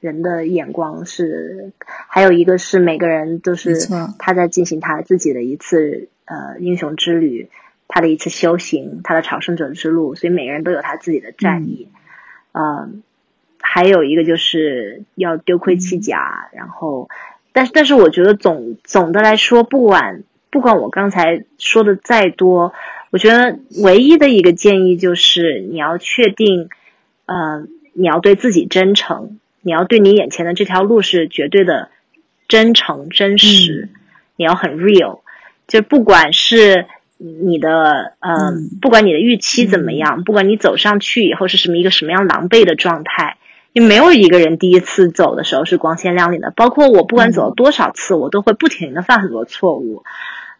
[0.00, 3.74] 人的眼光是，还有一个是每个人都是
[4.18, 7.48] 他在进行他自己的一次呃英雄之旅，
[7.88, 11.88] 他的一次修行，他的朝圣者之路，所以每个人都有他自己的战役。
[12.52, 13.02] 嗯，
[13.60, 17.08] 还有一个就是要丢盔弃甲，然后，
[17.52, 22.72] 但是但是我觉得总总的来说，不管不管我刚才说的再多，
[23.10, 26.68] 我觉得唯一的一个建议就是你要确定，
[27.26, 29.38] 呃，你要对自己真诚。
[29.66, 31.88] 你要对你眼前的这条路是绝对的
[32.46, 33.88] 真诚真实，
[34.36, 35.22] 你要很 real，
[35.66, 36.86] 就不管是
[37.16, 43.38] 你的呃，不管你的预期怎么样，不管你走上去以后是什么一个什么样狼狈的状态，
[43.72, 46.52] 因为没有一个人第一次走的时候是光鲜亮丽的。
[46.54, 50.04] 包括我，不管走了多少次，我都会不停的犯很多错误，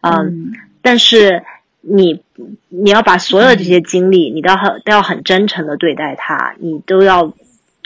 [0.01, 0.51] 嗯，
[0.81, 1.43] 但是
[1.79, 2.21] 你
[2.67, 7.33] 你要把所有的这些经历，你都要很都要很真诚的对待它，你都要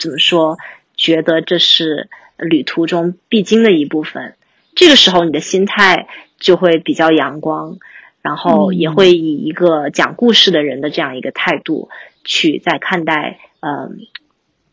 [0.00, 0.58] 怎么说？
[1.02, 4.36] 觉得这是旅途中必经的一部分，
[4.76, 6.06] 这个时候你的心态
[6.38, 7.78] 就会比较阳光，
[8.20, 11.90] 然后也会以一个讲故事的人的这样一个态度
[12.22, 13.98] 去在看待，嗯，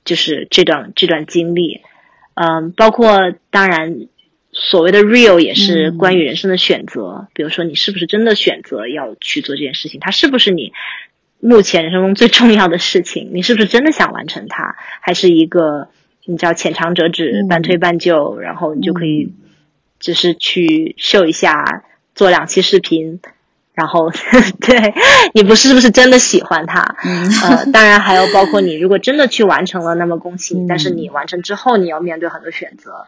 [0.06, 1.82] 就是这段这段经历，
[2.36, 4.06] 嗯，包括当然
[4.52, 10.74] 所谓的 real 也是关于人生的选择，比如说你是不是真的选择要去做这件事情，它是不是你
[11.40, 15.90] 目前人生中最重要的事情，你是不是真的想完成它，还是一个。
[16.30, 19.34] 你叫浅尝辄止，半推半就，然后你就可以，
[20.00, 23.20] 就是去秀一下，做两期视频，
[23.74, 24.12] 然后
[24.62, 24.94] 对
[25.34, 26.82] 你不是不是真的喜欢它？
[27.48, 30.68] 呃，当然还有包括你如果真的去完成了，那么恭喜你。
[30.68, 33.08] 但是你完成之后，你要面对很多选择，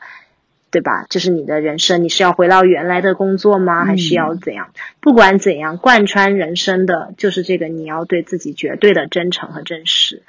[0.72, 1.06] 对吧？
[1.08, 3.86] 就是你的人生，你是要回到原来的工作吗？
[3.86, 4.72] 还是要怎样？
[5.00, 10.24] 不管怎样，贯穿人生的就是这个，你要对自己绝对的真诚和真实。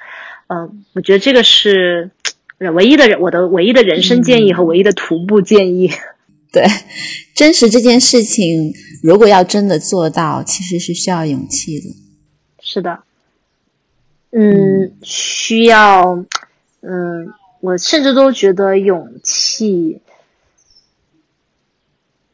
[0.45, 2.11] 嗯，我觉得这个是。
[2.71, 5.91] 唯一的人，我的唯一的人生建议和唯一的徒步建议，
[6.51, 6.65] 对，
[7.35, 11.95] 真实这件事情，如果要真的做到，其实是需要勇气的。
[12.61, 13.03] 是的，
[14.31, 16.23] 嗯，需要，
[16.81, 19.99] 嗯，我甚至都觉得勇气，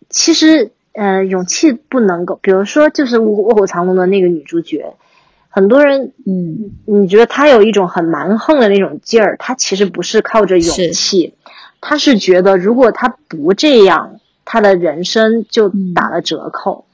[0.10, 4.96] 其实，呃，勇气不能够，比如说，就是《卧虎藏龙》的那个女主角。
[5.52, 11.34] 很多人，嗯，你觉得他有一种很蛮横的那种劲儿，他其实不是靠着勇气，
[11.82, 16.86] 他是觉得如果他不这样，他的人生就打了折扣。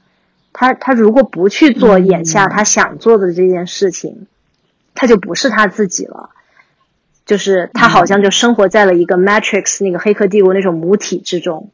[0.54, 4.26] 他他如果不去做眼下他想做的这件事情，
[4.94, 6.30] 他就不是他自己了，
[7.26, 11.70] 就是他好像就生活在了一个 Matrix 那个黑客帝国那种母体之中。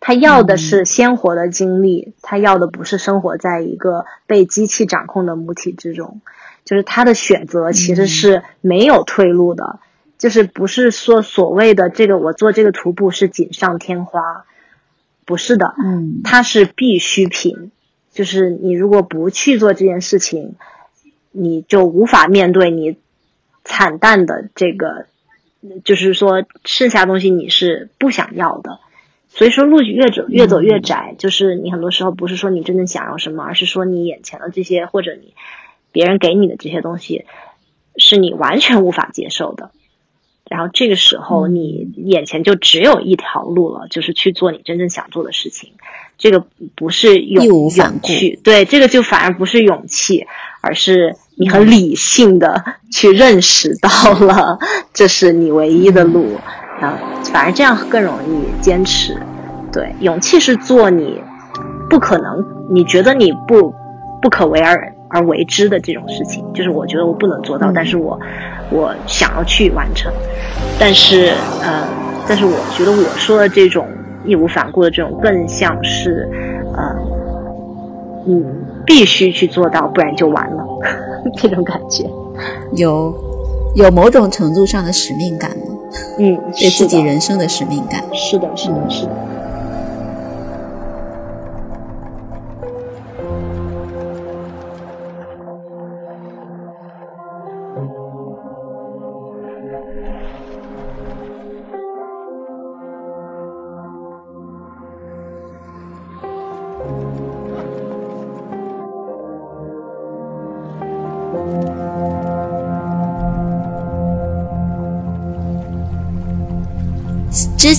[0.00, 6.20] 他要的是鲜活的经历，他要的不是生活在一个被机器掌控的母体之中。
[6.64, 9.80] 就是他的选择其实是没有退路的，
[10.18, 14.44] 就是不是说所谓的这个我做这个徒步是锦上添花，
[15.24, 17.72] 不是的，嗯，它是必需品。
[18.12, 20.54] 就是你如果不去做这件事情，
[21.32, 22.98] 你就无法面对你
[23.64, 25.06] 惨淡的这个，
[25.84, 28.78] 就是说剩下东西你是不想要的。
[29.32, 35.34] 所以说路越走越走越窄，就是你很多时候不是说你真正想要什么，而是说你眼前的这些或者你
[35.92, 37.24] 别人给你的这些东西，
[37.96, 39.70] 是你完全无法接受的。
[40.50, 45.70] 然后这个时候你眼前就只有一条路了，就是去做你真正想做的事情。
[46.18, 46.44] 这个
[46.74, 47.70] 不是勇勇
[48.02, 50.26] 气，对，这个就反而不是勇气，
[50.60, 52.62] 而是你很理性的
[52.92, 53.88] 去认识到
[54.18, 54.58] 了
[54.92, 56.36] 这是你唯一的路。
[56.80, 56.98] 啊，
[57.32, 59.16] 反而这样更容易坚持。
[59.72, 61.22] 对，勇气是做你
[61.88, 63.72] 不可能，你觉得你不
[64.20, 68.18] 不可为而而为之的这种事情，就是我觉得我不能做到，但是我
[68.70, 70.12] 我想要去完成。
[70.78, 71.32] 但是
[71.62, 71.86] 呃，
[72.26, 73.86] 但是我觉得我说的这种
[74.24, 76.28] 义无反顾的这种，更像是
[76.76, 76.96] 呃，
[78.26, 78.44] 你
[78.86, 80.64] 必须去做到，不然就完了
[81.36, 82.08] 这种感觉。
[82.74, 83.14] 有
[83.74, 85.76] 有某种程度上的使命感吗？
[86.18, 88.04] 嗯，对自己人生的使命感。
[88.12, 89.29] 是的，是的，是的。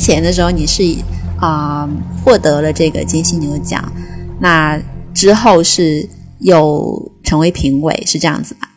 [0.02, 0.84] 前的时候你是
[1.40, 1.88] 啊
[2.26, 3.80] 获得了这个金犀牛奖，
[4.40, 4.82] 那
[5.14, 6.10] 之后是
[6.40, 8.68] 又成为评委，是这样子吧？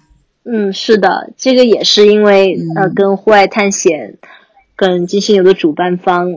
[0.45, 4.19] 嗯，是的，这个也是因为呃跟户外探险
[4.77, 6.35] 跟金犀牛的主办方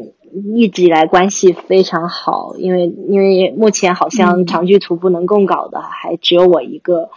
[0.55, 7.09] 一直以来关系非常好，因为因为目前好像长距徒步能供稿的还只有我一个，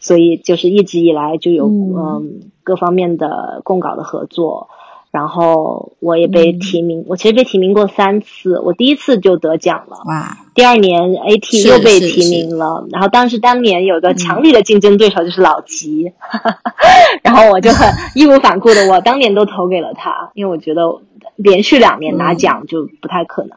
[0.00, 4.68] 所以就是一直以来就有嗯各方面的供稿的合作。
[5.10, 9.96] 然后我也被提名，我其实被提名过三次，我第一次就得奖了。
[10.06, 10.36] 哇！
[10.54, 16.12] 第二年 AT 又被提名了，然后当时当年有个强力的竞争对手就是老吉，
[17.22, 20.82] 然后我就很 义无反顾的，我当年都投给了他，因为我觉得
[21.36, 23.52] 连续两年拿奖就不太可能。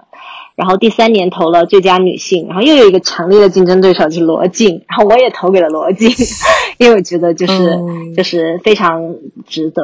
[0.61, 6.07] 然后第三年投了最佳女性，然后又有一个强烈的竞争对手是罗晋，然后我也投给了罗晋，
[6.77, 7.79] 因为我觉得就是
[8.15, 9.15] 就是非常
[9.47, 9.81] 值得，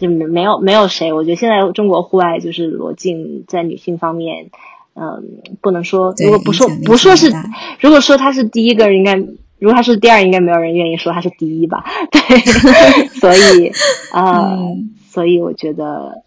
[0.00, 4.50] 就没没有没有谁，我觉得现在中国户外就是罗晋在女性方面，
[4.96, 5.22] 嗯，
[5.60, 7.32] 不能说如果不说不说是，
[7.78, 11.84] 如果说她是第一个，应该如果她是第二，应该没有人愿意说她是第一吧？
[12.10, 12.40] 对，
[13.14, 13.70] 所以
[14.10, 14.58] 啊，
[15.08, 16.24] 所以我觉得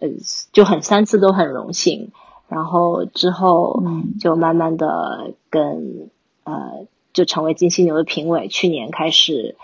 [0.00, 0.08] 呃
[0.52, 2.10] 就很三次都很荣幸。
[2.52, 3.82] 然后之后
[4.20, 6.10] 就慢慢的跟
[6.44, 8.48] 呃就成为金犀牛的评委。
[8.48, 9.56] 去年开始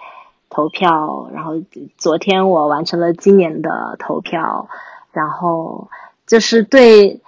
[0.49, 1.61] 投票，然后
[1.99, 4.69] 昨天我完成了今年的投票。
[5.11, 5.89] 然后
[6.27, 7.21] 就是对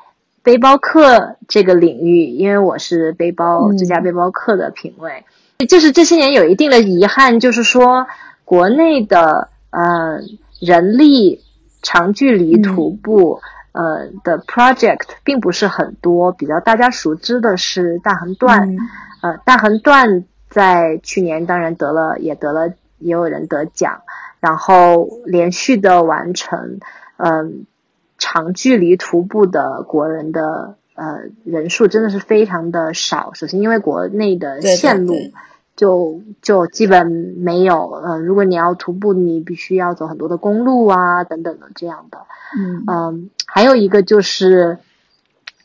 [0.43, 5.24] 背包客这个领域，因为我是背包最佳背包客的评委，
[5.66, 8.07] 就是这些年有一定的遗憾，就是说
[8.45, 10.20] 国内的呃
[10.61, 11.41] 人力
[11.82, 13.41] 长距离徒步。
[13.73, 18.77] 呃的 project 并不是很多，比较大家熟知的是大横断，
[19.23, 22.69] 呃，大横断在去年当然得了，也得了，
[22.99, 24.03] 也有人得奖，
[24.41, 26.81] 然后连续的完成，
[27.17, 27.67] 嗯，
[28.19, 33.33] 长距离徒步的国人的呃人数真的是非常的少。
[33.35, 35.15] 首先，因为国内的线路。
[35.77, 37.07] 就就基本
[37.39, 42.19] 没有，呃，如果你要徒步，你必须要走很多的公路啊，等等的这样的。
[42.59, 44.79] 嗯嗯，还有一个就是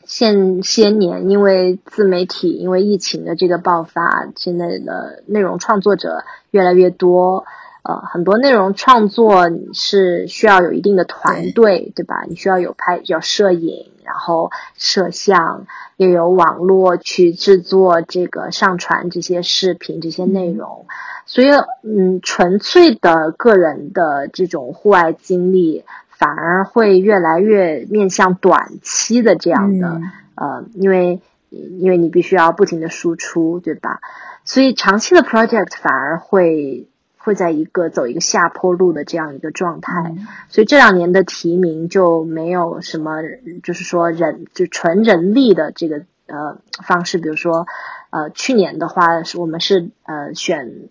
[0.04, 7.44] 现些年，因为自媒体，因为疫情的这个爆发，现在的内容创作者越来越多。
[7.82, 12.24] 呃，很多内容创作是需要有一定的团队，对吧？
[12.28, 15.66] 你需要有拍，有摄影，然后摄像，
[15.96, 20.86] 也有网络去制作这个上传这些视频、这些内容。
[21.26, 21.48] 所以，
[21.82, 30.00] 嗯，纯粹的个人的这种户外经历，反而会越来越面向短期的这样的，
[30.36, 31.20] 呃，因为
[31.50, 34.00] 因为你必须要不停的输出，对吧？
[34.44, 36.86] 所以，长期的 project 反而会。
[37.26, 40.14] 会在一个走一个下坡路的这样一个状态，
[40.48, 43.20] 所以这两年的提名就没有什么，
[43.64, 47.66] 就是说人就纯人力的这个呃方式，比如说
[48.10, 50.88] 呃去年的话是我们是呃选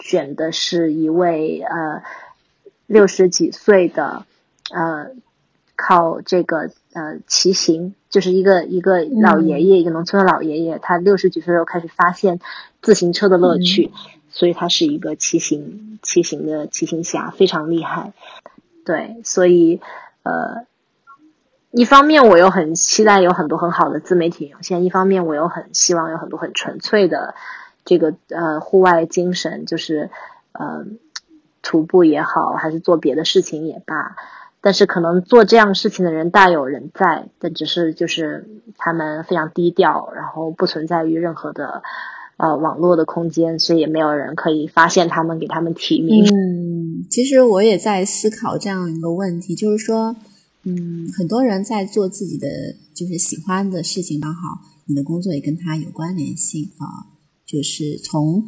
[0.00, 2.02] 选的是一位呃
[2.86, 4.26] 六十几岁的
[4.74, 5.10] 呃
[5.76, 12.40] 靠这个呃骑行，就是一个一个老爷爷，一个农村的老爷爷，他六十几岁时候开始发现
[12.82, 13.92] 自行车的乐趣。
[14.34, 18.12] 所以他是一个骑行骑行的骑行侠，非常厉害。
[18.84, 19.80] 对，所以
[20.24, 20.66] 呃，
[21.70, 27.34] 一方面我又很期待有很多很好的自媒体涌现，一方面我又很希望有很多很纯粹的
[27.84, 30.10] 这个呃户外精神，就是
[30.52, 30.84] 呃
[31.62, 34.16] 徒步也好，还是做别的事情也罢。
[34.60, 41.82] 但是可能做这样事情的人大有人在，但只是就是他们非常低调，然后不存在于任何的
[42.36, 46.24] 呃网络的空间，所以也没有人可以发现他们，给他们提名。
[46.24, 50.16] 嗯，其实我也在思考这样一个问题，就是说，
[50.64, 52.48] 嗯，很多人在做自己的
[52.94, 54.40] 就是喜欢的事情，刚好
[54.86, 57.10] 你的工作也跟他有关联性啊，
[57.46, 58.44] 就是从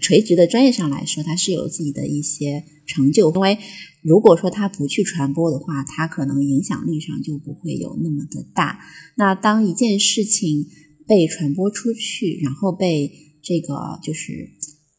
[0.00, 3.58] 垂直的专业上来说，他是有自己的一些成就，因为。
[4.02, 8.80] 如果说他不去传播的话，他可能影响力上就不会有那么的大。
[9.16, 10.68] 那当一件事情
[11.10, 13.10] 被传播出去，然后被
[13.42, 14.30] 这个就是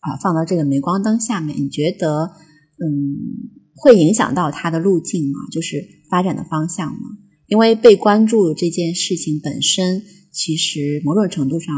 [0.02, 2.32] 啊放到这个镁光灯下面，你觉得
[2.84, 3.16] 嗯
[3.76, 5.40] 会影响到它的路径吗？
[5.50, 5.78] 就是
[6.10, 7.00] 发展的方向吗？
[7.48, 11.74] 因为被关注这件事情本身，其实某种程度上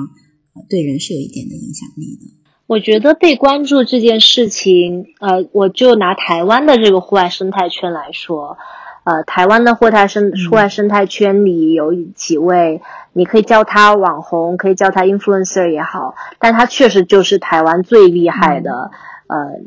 [0.67, 2.25] 对人是有一点的影响力的。
[2.65, 8.57] 我觉得被关注这件事情，呃，我就拿台湾的这个户外生态圈来说，
[9.03, 12.81] 呃，台湾的户外生户外生态圈里有几位，
[13.13, 18.91] 你可以叫他网红，可以叫他 influencer 也好，但他确实就是台湾最厉害的，
[19.27, 19.61] 呃，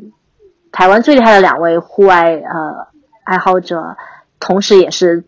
[0.71, 2.87] 台湾最厉害的两位户外呃
[3.23, 3.97] 爱好者，
[4.39, 5.25] 同时也是。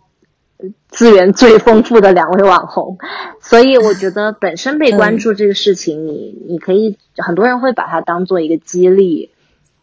[0.90, 2.98] 资源最丰富的两位网红，
[3.40, 9.30] 所以我觉得本身被关注这个事情，你你可以很多人会把它当做一个激励。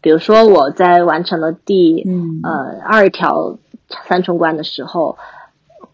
[0.01, 2.07] 比如说我在完成了第
[2.43, 3.57] 呃二条
[4.07, 5.17] 三重关的时候，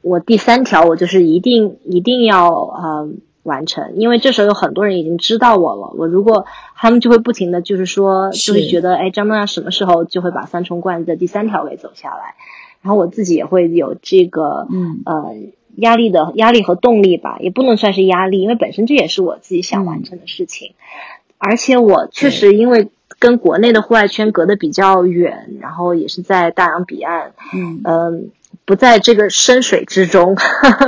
[0.01, 3.09] 我第三条我就是一定一定要呃
[3.43, 5.93] 完成，因为这时候有很多人已经知道我了。
[5.97, 6.45] 我如果
[6.75, 12.35] 他们就会不停的就是说，就会觉得哎张东阳什么时候就会把三重关的第三条给走下来。
[12.81, 15.35] 然后我自己也会有这个，嗯，呃，
[15.75, 20.73] 压力的压力和动力吧，也不能算是压力，因为本身这也是我自己想完成的事情，
[21.37, 22.89] 而且我确实因为
[23.23, 28.31] 跟国内的户外圈隔得比较远，然后也是在大洋彼岸，嗯，嗯，
[28.65, 30.35] 不在这个深水之中，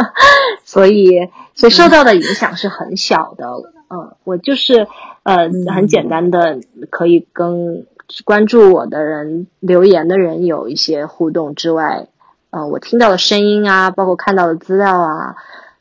[0.65, 3.47] 所以所以受到的影响是很小的，
[3.89, 4.85] 嗯，我就是
[5.23, 6.59] 呃很简单的
[6.89, 7.87] 可以跟。
[8.23, 12.07] 关注我的人、留言的人有一些互动之外，
[12.51, 15.35] 呃，我听到的声音啊，包括看到的资料啊，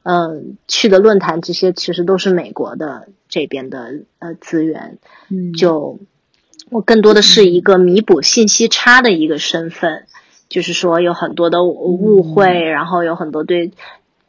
[0.04, 4.96] 嗯，去的论坛这些其实都是美国的这边的呃资源，
[5.30, 5.98] 嗯，就
[6.70, 10.06] 我更多的是一个弥补信息差的一个身份，
[10.48, 13.72] 就是说有很多的误会，然后有很多对，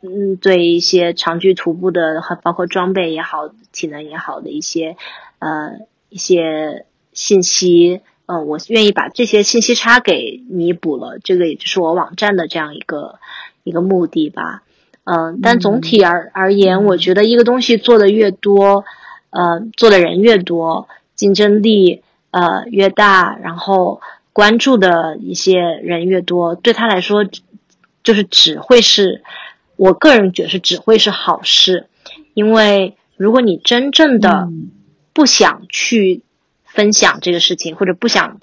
[0.01, 4.97] 嗯，对一些长距徒步的，包括装备也好、体能也好的一些
[5.39, 5.79] 呃
[6.09, 6.85] 一些。
[7.17, 13.19] 信息，嗯，我愿意把这些信息差给弥补了，这个也就是我网站的这样一个
[13.63, 14.63] 一个目的吧，
[15.05, 18.83] 嗯，但总体而而言，我觉得一个东西做的越多，
[19.29, 22.01] 呃，做的人越多，竞争力
[22.35, 24.01] 呃越大，然后
[24.33, 27.25] 关注的一些人越多，对他来说，
[28.03, 29.23] 就是只会是，
[29.75, 31.87] 我个人觉得是只会是好事，
[32.33, 34.49] 因为如果你真正的
[35.13, 36.21] 不想去。
[36.75, 38.41] 分享这个事情，或者不想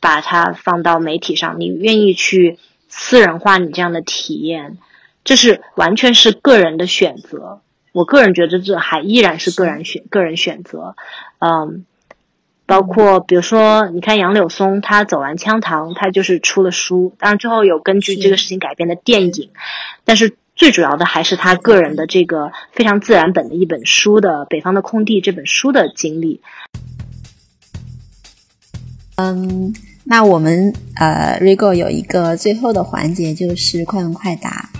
[0.00, 2.58] 把它放到媒体上，你愿意去
[2.88, 4.78] 私人化你这样的体验，
[5.22, 7.60] 这是完全是个人的选择。
[7.92, 10.96] 我个人觉得这还依然是个人选个人选择。
[11.40, 11.84] 嗯，
[12.66, 19.50] 包括比如说，你看杨柳松，他走完羌塘，他就是出了书，当然最后有根据这个事情改编的电影，
[20.04, 26.40] 但是最主要的还是他个人的这个非常自然本的一本书的《北方的空地》这本书的经历。
[29.16, 29.74] 嗯，
[30.04, 34.70] 那我们呃，Rigo 有一个最后的环节，就是快问快答。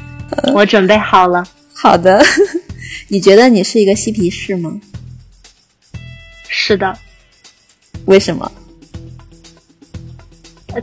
[0.55, 1.44] 我准备好了。
[1.74, 2.24] 好的，
[3.09, 4.81] 你觉得你是一个嬉皮士吗？
[6.48, 6.97] 是的。
[8.06, 8.51] 为什么？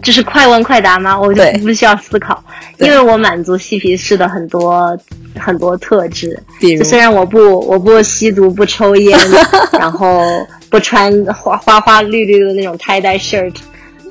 [0.01, 1.19] 这是快问快答吗？
[1.19, 2.43] 我就不需要思考，
[2.79, 4.97] 因为我满足嬉皮士的很多
[5.39, 6.41] 很多特质。
[6.59, 9.17] 比如，虽然我不我不吸毒不抽烟，
[9.77, 10.21] 然后。
[10.71, 13.53] 不穿花花花绿绿的那种 tie dye shirt，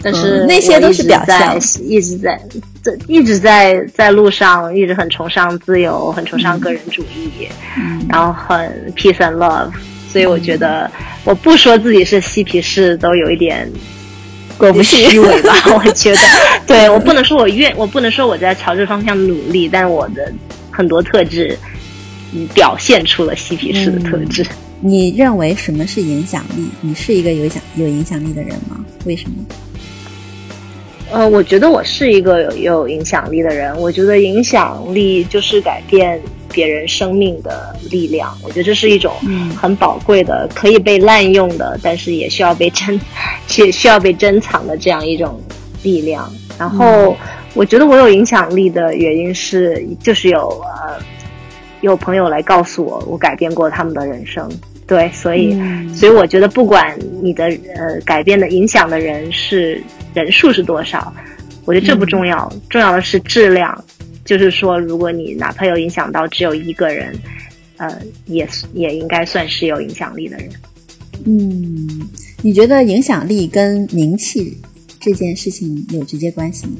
[0.02, 2.38] 但是那些都是表象，一直在
[2.82, 7.48] 在一直在在路上，一直很崇尚自由，很崇尚个人主义，
[8.10, 9.70] 然后很 peace and love，
[10.10, 10.90] 所以我觉得
[11.24, 13.70] 我不说自己是嬉皮士都有一点
[14.58, 15.54] 过不去虚伪吧？
[15.72, 16.20] 我觉得，
[16.66, 20.32] 对我不能说我愿，我不能说我在朝这方向努力，但我的
[20.70, 21.56] 很多特质
[22.52, 24.44] 表现出了嬉皮士的特质。
[24.82, 26.68] 你认为什么是影响力？
[26.80, 28.84] 你是一个有想有影响力的人吗？
[29.04, 29.36] 为什么？
[31.12, 33.76] 呃，我觉得我是一个有有影响力的人。
[33.78, 36.20] 我觉得影响力就是改变
[36.52, 38.36] 别人生命的力量。
[38.42, 39.12] 我觉得这是一种
[39.56, 43.00] 很宝贵的、可以被滥用的，但是也需要被珍，
[43.46, 45.40] 且需要被珍藏的这样一种
[45.82, 46.30] 力量。
[46.58, 47.16] 然后，
[47.54, 50.98] 我觉得我有影响力的原因是，就是有呃，
[51.80, 54.50] 有朋友来告诉我，我改变过他们的人生。
[54.86, 55.56] 对，所以，
[55.94, 59.82] 所以我觉得，不管你的呃改变的影响的人是。
[60.12, 61.14] 人数是多少？
[61.64, 63.84] 我觉得这不重要，重要的是质量。
[64.24, 67.14] 就是说，如果你哪怕有影响到只有一个人，
[67.76, 70.50] 呃，也也应该算是有影响力的人。
[71.24, 72.08] 嗯，
[72.42, 74.56] 你觉得影响力跟名气
[74.98, 76.72] 这件事情有直接关系吗？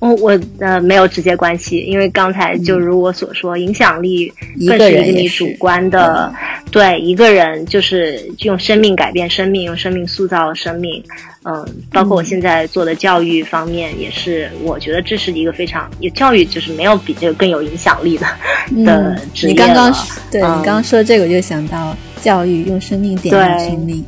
[0.00, 4.32] 我我呃没有直接关系，因为刚才就如我所说，影响力
[4.68, 6.32] 更是一个你主观的，
[6.70, 11.02] 对一个人就是用生命改变生命，用生命塑造生命，
[11.44, 18.26] 嗯，包括我现在做的教育方面也是，我觉得这是一个非常有教育就是没有比这个更有影响力的
[18.84, 19.52] 的职业。
[19.52, 19.92] 你刚刚
[20.30, 24.04] 对你刚刚说这个，我就想到教育用生命点亮生命，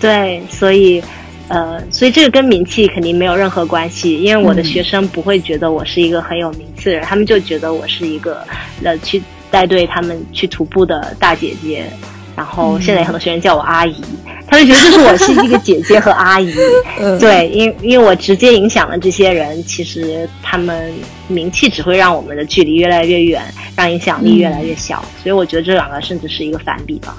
[0.00, 1.02] 对，所以。
[1.46, 8.42] 呃，所以这个跟名气肯定没有任何关系，因为我的学生不会觉得我是一个很有名次的人，他们就觉得我是一个
[8.82, 9.22] 呃去
[9.54, 11.86] 带队他们去徒步的大姐姐，
[12.34, 14.02] 然后现在有很多学生叫我阿姨，
[14.48, 16.52] 他们觉得就是我是一个姐姐和阿姨，
[17.20, 20.92] 对，因因为我直接影响了这些人，其实他们
[21.28, 23.42] 名气只会让我们的距离越来越远，
[23.76, 27.16] 让影响力越来越小，所以我觉得这两个甚至是一个反比吧。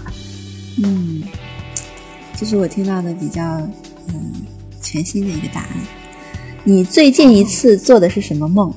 [0.83, 1.23] 嗯，
[2.35, 3.41] 这是我听到的比较。
[4.07, 4.33] 嗯，
[4.83, 5.69] 全新的一个答案。
[6.63, 8.71] 你最近一次做的是什么梦？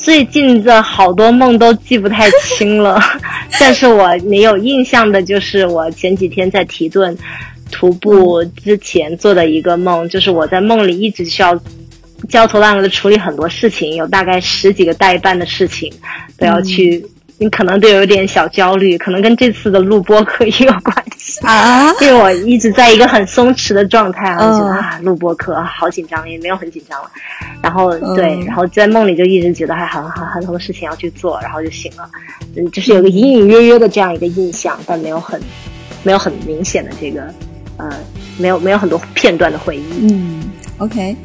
[0.00, 2.98] 最近的好多梦都记不太清了，
[3.60, 7.16] 但是我没有印象的就是我前几天在提顿
[7.70, 11.58] 徒步之前做的一个梦，就是我在梦里一直需要
[12.28, 15.92] 焦头烂额的处理很多事情，有大概十几个代办的事情
[16.38, 17.04] 都要去。
[17.42, 21.92] 你可能都有点小焦虑，可能跟这次的录播课也有关系啊。
[22.00, 27.10] 因为我一直在一个很松弛的状态，我觉得啊，录播课好紧张，也没有很紧张了。
[27.62, 32.08] 然后对，然后在梦里就一直觉得还很很很多事情要去做，然后就醒了。
[32.56, 35.40] 嗯，就是有个隐隐约约的这样一个印象，但没有很
[36.02, 37.22] 没有很明显的这个
[37.76, 37.90] 呃，
[38.38, 40.12] 没有没有很多片段的回忆。
[40.12, 41.16] 嗯，OK，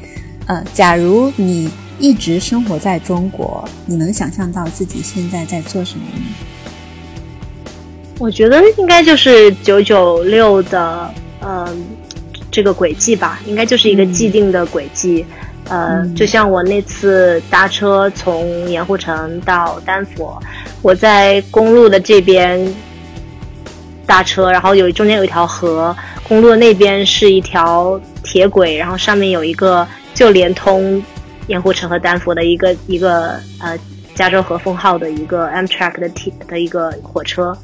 [0.48, 1.70] 呃，假如你。
[1.98, 6.26] 一直生活在中国，你能想象到自己现在在做什么吗？
[8.20, 11.86] 我觉得应该就是九九六的，嗯，
[12.50, 15.26] 这个轨迹吧，应该就是一个既定的轨迹。
[15.68, 20.42] 呃，就像我那次搭车从盐湖城到丹佛，
[20.82, 22.74] 我在公路的这边
[24.06, 25.96] 搭车，然后有中间有一条河，
[26.28, 31.02] 公路的那边是一条铁轨，然后上面有一个就连通。
[31.48, 33.78] 盐湖城和丹佛的一个一个呃
[34.16, 37.56] 加州和风号的一个 Amtrak 的 T 的一个火车，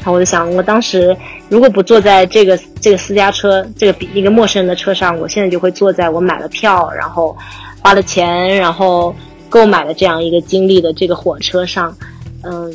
[0.00, 1.16] 然后我就想，我当时
[1.48, 7.36] 如果不坐在这个这个私家车这个比一个陌生人的车上，我现在就会坐在我买了票，然后
[7.80, 9.14] 花了钱，然后
[9.48, 11.96] 购买了这样一个经历的这个火车上，
[12.42, 12.74] 嗯，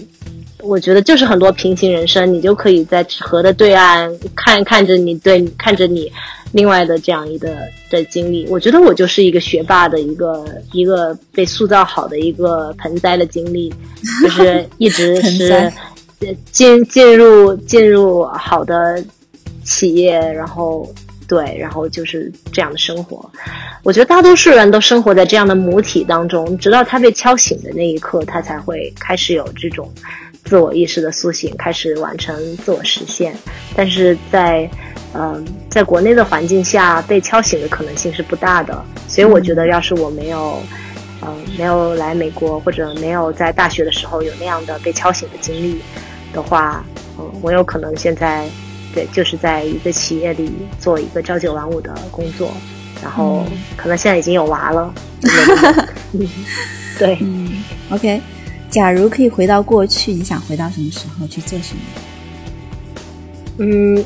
[0.59, 6.11] 我觉得就是很多平行人生，你就可以在河的对岸看看着你对看着你。
[6.51, 7.53] 另外的这样一个
[7.89, 13.73] 的经历，我觉得我就是一个学霸的一个一个被塑造好的一个盆栽的经历，
[14.23, 15.69] 就是一直 是
[16.51, 19.03] 进进入进入好的
[19.63, 20.91] 企业，然后
[21.27, 23.29] 对，然后就是这样的生活。
[23.83, 29.91] 我觉得大多数人都生活在这样的母体当中，直到他被敲醒的那一刻，他才会开始有这种
[30.43, 33.35] 自我意识的苏醒，开始完成自我实现。
[33.75, 34.69] 但是在
[35.17, 40.84] 嗯，在国内的环境下被敲醒的可能性是不大的，所以我觉得，要是我没有，嗯，
[41.57, 45.81] 没有来美国或者没有在大学的时候有那样的被敲醒的经历
[46.33, 46.83] 的话，
[47.17, 48.47] 嗯，我有可能现在，
[48.93, 52.51] 对，就是在一个企业里做一个朝九晚五的工作，
[53.01, 53.45] 然后
[53.77, 54.93] 可能现在已经有娃了。
[56.97, 58.21] 对，嗯，OK，
[58.69, 61.81] 假如可以回到过去，你想回到什么时候去做什么？
[63.59, 64.05] 嗯。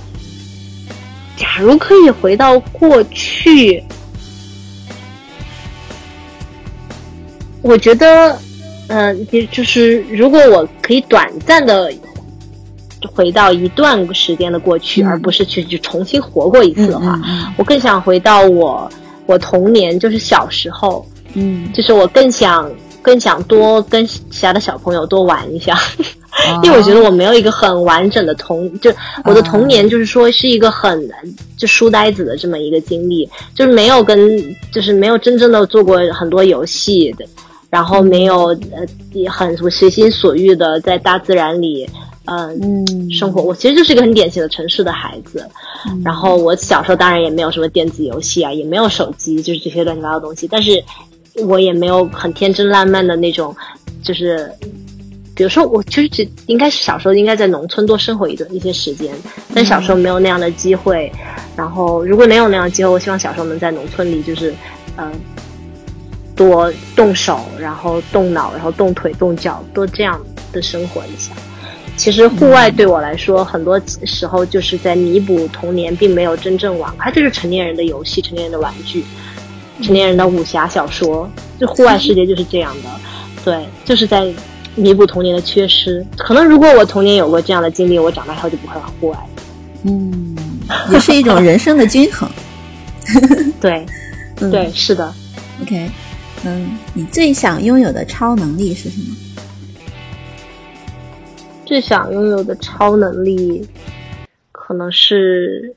[1.38, 3.82] 假如可以回到过去，
[7.62, 8.38] 我觉得，
[8.88, 11.92] 嗯，就就是如果我可以短暂的
[13.14, 17.20] 回到一段时间的过去，而不是去去重新活过一次的话，
[17.58, 18.90] 我更想回到我
[19.26, 22.72] 我童年，就是小时候，嗯，就是我更想
[23.02, 25.78] 更想多跟其他的小朋友多玩一下。
[26.64, 28.90] 因为我觉得我没有一个很完整的童，就
[29.26, 30.98] 我的童年就是说是一个很
[31.58, 34.40] 就书呆子的这么一个经历，就是没有跟
[34.72, 37.26] 就是没有真正的做过很多游戏的，
[37.70, 41.90] 然后没有呃也很随心所欲的在大自然里。
[42.32, 45.44] 嗯，生活我其实就是一个很典型的城市的孩子，
[46.06, 50.48] 然后我小时候当然也没有什么电子游戏啊，也没有手机，就是这些乱七八糟东西。
[50.48, 50.80] 但是，
[51.48, 53.56] 我也没有很天真烂漫的那种，
[54.04, 54.48] 就是
[55.36, 59.12] 比如说我其实只应该是小时候应该在农村多生活一段一些时间，
[59.56, 61.12] 但小时候没有那样的机会。
[61.56, 64.54] 然后如果能有那样的机会，我希望小时候能在农村里就是
[64.98, 65.12] 嗯
[66.40, 70.18] 多动手，然后动脑，然后动腿动脚，多这样
[70.54, 71.34] 的生活一下。
[71.98, 79.04] 其实户外对我来说，很多时候就是在弥补童年并没有真正玩，它就是成年人的游戏，成年人的玩具，
[79.82, 81.30] 成年人的武侠小说。
[81.60, 82.90] 就户外世界就是这样的，
[83.44, 84.26] 对，就是在
[84.76, 86.06] 弥补童年的缺失。
[86.18, 89.18] 可能如果我童年有过这样的经历，我长大以后就不会玩户外。
[89.84, 90.38] 嗯，
[90.90, 92.30] 也是一种人生的均衡。
[93.60, 93.86] 对，
[94.38, 95.14] 对，是的。
[95.62, 95.90] OK，
[96.46, 99.16] 嗯，你最想拥有的超能力是什么？
[101.66, 103.68] 最想拥有的超能力，
[104.52, 105.76] 可能是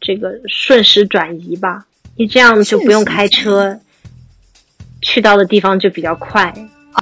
[0.00, 1.86] 这个瞬时转移吧。
[2.16, 3.78] 你这样就不用开车，
[5.00, 6.52] 去到的地方就比较快。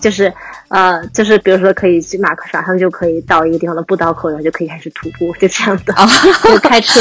[0.02, 0.32] 就是
[0.68, 5.94] 呃，就是比如说可以马马上就可以到一个地方的步道口，然后就可以开始徒步，就这样的。
[6.44, 7.01] 就开车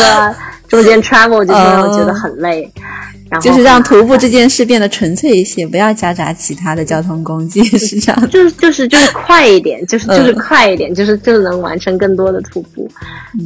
[0.68, 2.72] 中间 travel 就让我觉得很累。
[3.30, 8.30] 然后就是让徒步这件事变得纯粹一些，不要夹杂其他的交通工具，是这样。
[8.30, 12.89] 就是就是就是快一点，就是就是快一点，就是就能完成更多的徒步。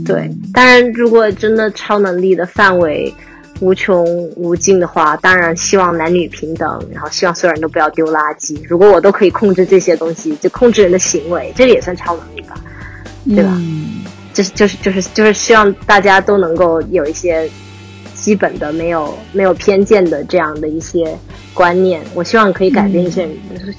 [0.06, 3.12] 对，当然如果真的超能力的范围
[3.60, 8.62] 无穷无尽的话，当然希望男女平等，然后希望所有人都不要丢垃圾。
[8.68, 12.56] 如果我都可以控制这些东西，就控制人的行为，这个也算超能力吧？
[13.30, 13.60] 对吧？
[14.34, 17.50] 就是就是就是就是希望大家都能够有一些。
[18.14, 21.18] 基本的没有没有偏见的这样的一些
[21.56, 23.28] 观念，我希望可以改变一些，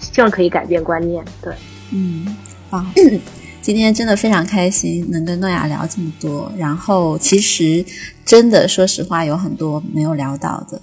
[0.00, 1.24] 希望可以改变观念。
[1.40, 1.52] 对，
[1.92, 2.36] 嗯，
[2.68, 2.84] 好，
[3.62, 6.50] 今天真的非常开心，能跟诺亚聊这么多。
[6.58, 7.84] 然后其实
[8.24, 10.82] 真的说实话，有很多没有聊到的。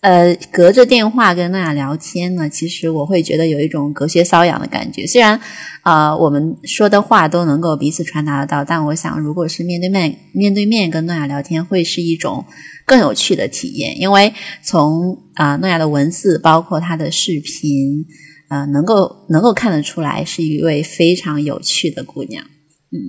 [0.00, 5.04] 呃，隔着电话跟娜亚聊天呢，其实我会觉得有一种隔靴搔痒的感觉。
[5.04, 5.40] 虽然
[5.82, 12.44] 啊，我们说的话都能够彼此传达得到，但我想，如果是面对面面对面跟诺亚聊天，会是一种
[12.86, 14.00] 更有趣的体验。
[14.00, 18.06] 因为从啊诺亚的文字，包括他的视频，
[18.50, 22.44] 呃，能够能够看得出来，是一位非常有趣的姑娘。
[22.92, 23.00] 嗯，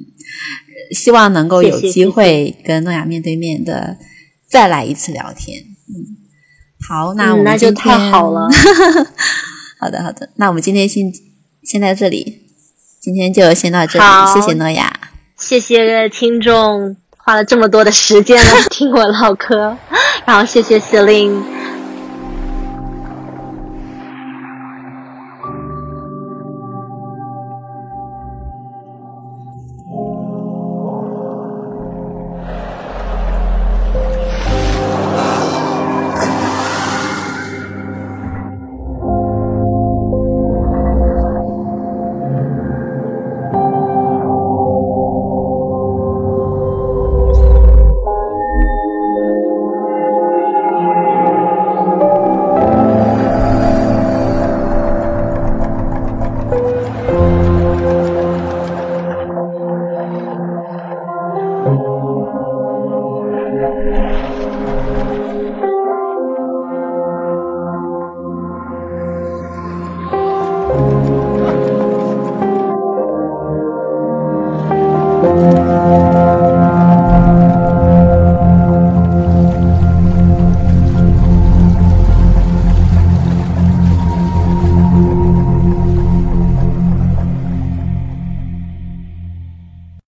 [0.91, 3.99] 希望能够有机会跟诺亚面对面的
[4.49, 5.59] 再来一次聊天。
[5.87, 6.18] 嗯。
[6.87, 8.47] 好，那我们就太好了。
[9.79, 11.11] 好的，好的，那我们今天先
[11.63, 12.43] 先到这里，
[12.99, 14.05] 今天就先到这里。
[14.33, 14.91] 谢谢诺亚，
[15.37, 19.77] 谢谢听众花了这么多的时间来 听我唠嗑，
[20.25, 21.58] 然后谢谢 Celine。